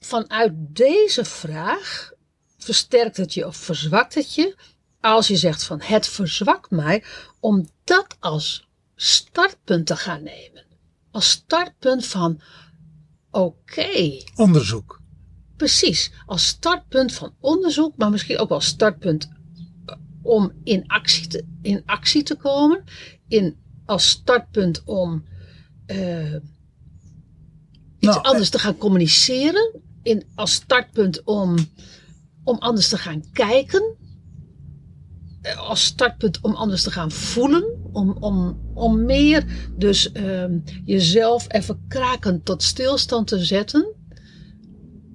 vanuit 0.00 0.52
deze 0.56 1.24
vraag, 1.24 2.12
versterkt 2.56 3.16
het 3.16 3.34
je 3.34 3.46
of 3.46 3.56
verzwakt 3.56 4.14
het 4.14 4.34
je? 4.34 4.56
Als 5.00 5.28
je 5.28 5.36
zegt 5.36 5.64
van 5.64 5.80
het 5.80 6.06
verzwakt 6.06 6.70
mij, 6.70 7.04
om 7.40 7.68
dat 7.84 8.16
als 8.20 8.68
startpunt 8.94 9.86
te 9.86 9.96
gaan 9.96 10.22
nemen. 10.22 10.64
Als 11.10 11.30
startpunt 11.30 12.06
van 12.06 12.40
oké, 13.30 14.22
Onderzoek. 14.34 15.00
Precies, 15.56 16.12
als 16.26 16.46
startpunt 16.46 17.12
van 17.12 17.34
onderzoek, 17.40 17.96
maar 17.96 18.10
misschien 18.10 18.38
ook 18.38 18.48
wel 18.48 18.60
startpunt 18.60 19.28
eh, 19.86 19.96
om 20.22 20.52
in 20.64 20.86
actie 20.86 21.26
te, 21.26 21.44
in 21.62 21.82
actie 21.86 22.22
te 22.22 22.36
komen. 22.36 22.84
In, 23.28 23.56
als 23.84 24.08
startpunt 24.08 24.82
om 24.84 25.24
eh, 25.86 26.34
iets 27.98 28.14
Nou, 28.14 28.22
anders 28.26 28.50
te 28.50 28.58
gaan 28.58 28.76
communiceren. 28.76 29.80
In, 30.02 30.24
als 30.34 30.52
startpunt 30.52 31.24
om, 31.24 31.56
om 32.44 32.58
anders 32.58 32.88
te 32.88 32.98
gaan 32.98 33.22
kijken. 33.32 33.96
Eh, 35.42 35.68
Als 35.68 35.84
startpunt 35.84 36.40
om 36.40 36.54
anders 36.54 36.82
te 36.82 36.90
gaan 36.90 37.10
voelen. 37.10 37.76
Om, 37.92 38.16
om, 38.20 38.60
om 38.74 39.04
meer 39.04 39.44
dus 39.76 40.12
ehm, 40.12 40.58
jezelf 40.84 41.52
even 41.52 41.84
krakend 41.88 42.44
tot 42.44 42.62
stilstand 42.62 43.26
te 43.26 43.44
zetten 43.44 43.96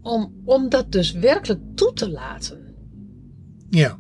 om, 0.01 0.41
om 0.45 0.69
dat 0.69 0.91
dus 0.91 1.11
werkelijk 1.11 1.61
toe 1.75 1.93
te 1.93 2.09
laten. 2.09 2.75
Ja, 3.69 3.99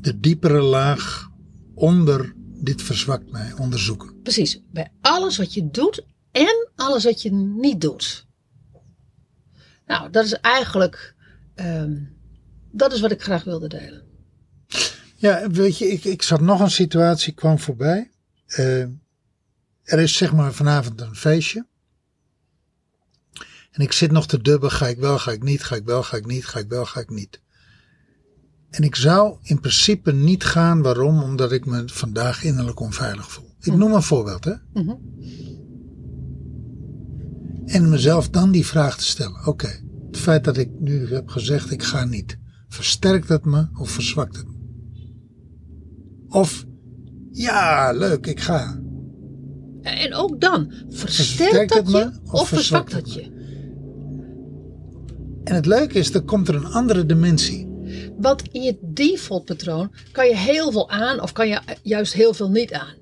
de 0.00 0.20
diepere 0.20 0.60
laag 0.60 1.30
onder 1.74 2.34
dit 2.54 2.82
verzwakt 2.82 3.30
mij 3.30 3.52
onderzoeken. 3.58 4.22
Precies, 4.22 4.60
bij 4.72 4.92
alles 5.00 5.36
wat 5.36 5.54
je 5.54 5.70
doet 5.70 6.04
en 6.32 6.70
alles 6.74 7.04
wat 7.04 7.22
je 7.22 7.32
niet 7.32 7.80
doet. 7.80 8.26
Nou, 9.86 10.10
dat 10.10 10.24
is 10.24 10.32
eigenlijk, 10.32 11.14
ehm, 11.54 11.98
dat 12.70 12.92
is 12.92 13.00
wat 13.00 13.10
ik 13.10 13.22
graag 13.22 13.44
wilde 13.44 13.68
delen. 13.68 14.02
Ja, 15.16 15.50
weet 15.50 15.78
je, 15.78 15.86
ik, 15.86 16.04
ik 16.04 16.22
zat 16.22 16.40
nog 16.40 16.60
een 16.60 16.70
situatie, 16.70 17.32
kwam 17.32 17.58
voorbij. 17.58 18.10
Eh, 18.46 18.82
er 19.82 19.98
is 20.00 20.16
zeg 20.16 20.32
maar 20.32 20.52
vanavond 20.52 21.00
een 21.00 21.14
feestje. 21.14 21.66
En 23.70 23.82
ik 23.82 23.92
zit 23.92 24.10
nog 24.10 24.26
te 24.26 24.42
dubben, 24.42 24.70
ga 24.70 24.86
ik 24.86 24.98
wel, 24.98 25.18
ga 25.18 25.30
ik 25.30 25.42
niet, 25.42 25.64
ga 25.64 25.76
ik 25.76 25.84
wel, 25.84 26.02
ga 26.02 26.16
ik 26.16 26.26
niet, 26.26 26.46
ga 26.46 26.58
ik 26.58 26.68
wel, 26.68 26.84
ga 26.84 27.00
ik 27.00 27.10
niet. 27.10 27.40
En 28.70 28.82
ik 28.82 28.96
zou 28.96 29.38
in 29.42 29.60
principe 29.60 30.12
niet 30.12 30.44
gaan. 30.44 30.82
Waarom? 30.82 31.22
Omdat 31.22 31.52
ik 31.52 31.66
me 31.66 31.82
vandaag 31.86 32.42
innerlijk 32.44 32.80
onveilig 32.80 33.32
voel. 33.32 33.54
Ik 33.60 33.74
noem 33.74 33.92
een 33.92 34.02
voorbeeld, 34.02 34.44
hè. 34.44 34.54
Mhm. 34.72 34.94
En 37.64 37.88
mezelf 37.88 38.28
dan 38.28 38.50
die 38.50 38.66
vraag 38.66 38.96
te 38.96 39.04
stellen. 39.04 39.46
Oké, 39.46 39.80
het 40.06 40.16
feit 40.16 40.44
dat 40.44 40.56
ik 40.56 40.70
nu 40.78 41.14
heb 41.14 41.28
gezegd 41.28 41.70
ik 41.70 41.82
ga 41.82 42.04
niet. 42.04 42.38
Versterkt 42.68 43.28
het 43.28 43.44
me 43.44 43.68
of 43.74 43.90
verzwakt 43.90 44.36
het 44.36 44.46
me? 44.46 44.50
Of, 46.28 46.64
ja, 47.30 47.92
leuk, 47.92 48.26
ik 48.26 48.40
ga. 48.40 48.80
En 49.82 50.14
ook 50.14 50.40
dan, 50.40 50.72
versterkt 50.88 51.14
Versterkt 51.14 51.68
dat 51.68 51.78
het 51.78 51.90
je 51.90 51.92
me 51.92 52.20
of, 52.24 52.40
of 52.40 52.48
verzwakt 52.48 52.92
het 52.92 53.12
je? 53.12 53.30
En 55.44 55.54
het 55.54 55.66
leuke 55.66 55.98
is, 55.98 56.14
er 56.14 56.22
komt 56.22 56.48
er 56.48 56.54
een 56.54 56.66
andere 56.66 57.06
dimensie. 57.06 57.70
Want 58.18 58.42
in 58.50 58.62
je 58.62 58.78
default 58.80 59.44
patroon 59.44 59.92
kan 60.12 60.26
je 60.26 60.36
heel 60.36 60.72
veel 60.72 60.90
aan 60.90 61.20
of 61.20 61.32
kan 61.32 61.48
je 61.48 61.60
juist 61.82 62.12
heel 62.12 62.34
veel 62.34 62.50
niet 62.50 62.72
aan. 62.72 62.94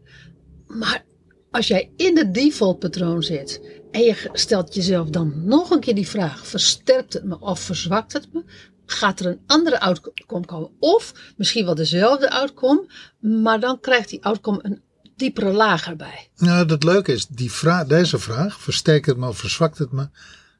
Maar 0.66 1.04
als 1.50 1.68
jij 1.68 1.92
in 1.96 2.16
het 2.16 2.34
default 2.34 2.78
patroon 2.78 3.22
zit 3.22 3.79
en 3.90 4.00
je 4.00 4.28
stelt 4.32 4.74
jezelf 4.74 5.08
dan 5.08 5.44
nog 5.44 5.70
een 5.70 5.80
keer 5.80 5.94
die 5.94 6.08
vraag: 6.08 6.46
versterkt 6.46 7.12
het 7.12 7.24
me 7.24 7.40
of 7.40 7.60
verzwakt 7.60 8.12
het 8.12 8.32
me? 8.32 8.44
Gaat 8.86 9.20
er 9.20 9.26
een 9.26 9.40
andere 9.46 9.80
outcome 9.80 10.46
komen? 10.46 10.70
Of 10.78 11.12
misschien 11.36 11.64
wel 11.64 11.74
dezelfde 11.74 12.30
outcome, 12.30 12.86
maar 13.18 13.60
dan 13.60 13.80
krijgt 13.80 14.08
die 14.08 14.24
outcome 14.24 14.58
een 14.62 14.82
diepere 15.16 15.52
laag 15.52 15.86
erbij. 15.86 16.28
Nou, 16.36 16.68
het 16.68 16.82
leuke 16.84 17.12
is, 17.12 17.26
die 17.26 17.52
vraag, 17.52 17.86
deze 17.86 18.18
vraag, 18.18 18.60
versterkt 18.60 19.06
het 19.06 19.16
me 19.16 19.28
of 19.28 19.38
verzwakt 19.38 19.78
het 19.78 19.92
me, 19.92 20.08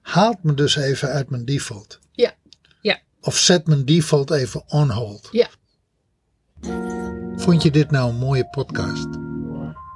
haalt 0.02 0.42
me 0.42 0.54
dus 0.54 0.76
even 0.76 1.08
uit 1.08 1.30
mijn 1.30 1.44
default. 1.44 1.98
Ja, 2.12 2.34
ja, 2.80 3.00
Of 3.20 3.38
zet 3.38 3.66
mijn 3.66 3.84
default 3.84 4.30
even 4.30 4.62
on 4.68 4.90
hold. 4.90 5.28
ja. 5.32 5.48
Vond 7.36 7.62
je 7.62 7.70
dit 7.70 7.90
nou 7.90 8.10
een 8.10 8.18
mooie 8.18 8.48
podcast? 8.48 9.08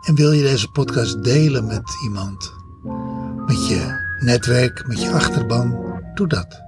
En 0.06 0.14
wil 0.14 0.32
je 0.32 0.42
deze 0.42 0.68
podcast 0.68 1.24
delen 1.24 1.66
met 1.66 1.90
iemand? 2.04 2.52
Met 3.46 3.68
je 3.68 4.14
netwerk, 4.18 4.86
met 4.86 5.02
je 5.02 5.10
achterban? 5.10 5.76
Doe 6.14 6.26
dat. 6.26 6.62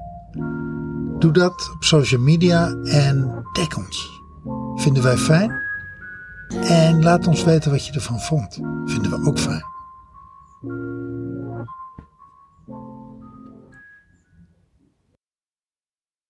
Doe 1.18 1.32
dat 1.32 1.70
op 1.74 1.84
social 1.84 2.20
media 2.20 2.74
en 2.84 3.44
tag 3.52 3.76
ons. 3.76 4.20
Vinden 4.74 5.02
wij 5.02 5.16
fijn? 5.16 5.62
En 6.48 7.02
laat 7.02 7.26
ons 7.26 7.44
weten 7.44 7.70
wat 7.70 7.86
je 7.86 7.92
ervan 7.92 8.20
vond. 8.20 8.54
Vinden 8.84 9.10
we 9.10 9.26
ook 9.26 9.38
fijn. 9.38 9.64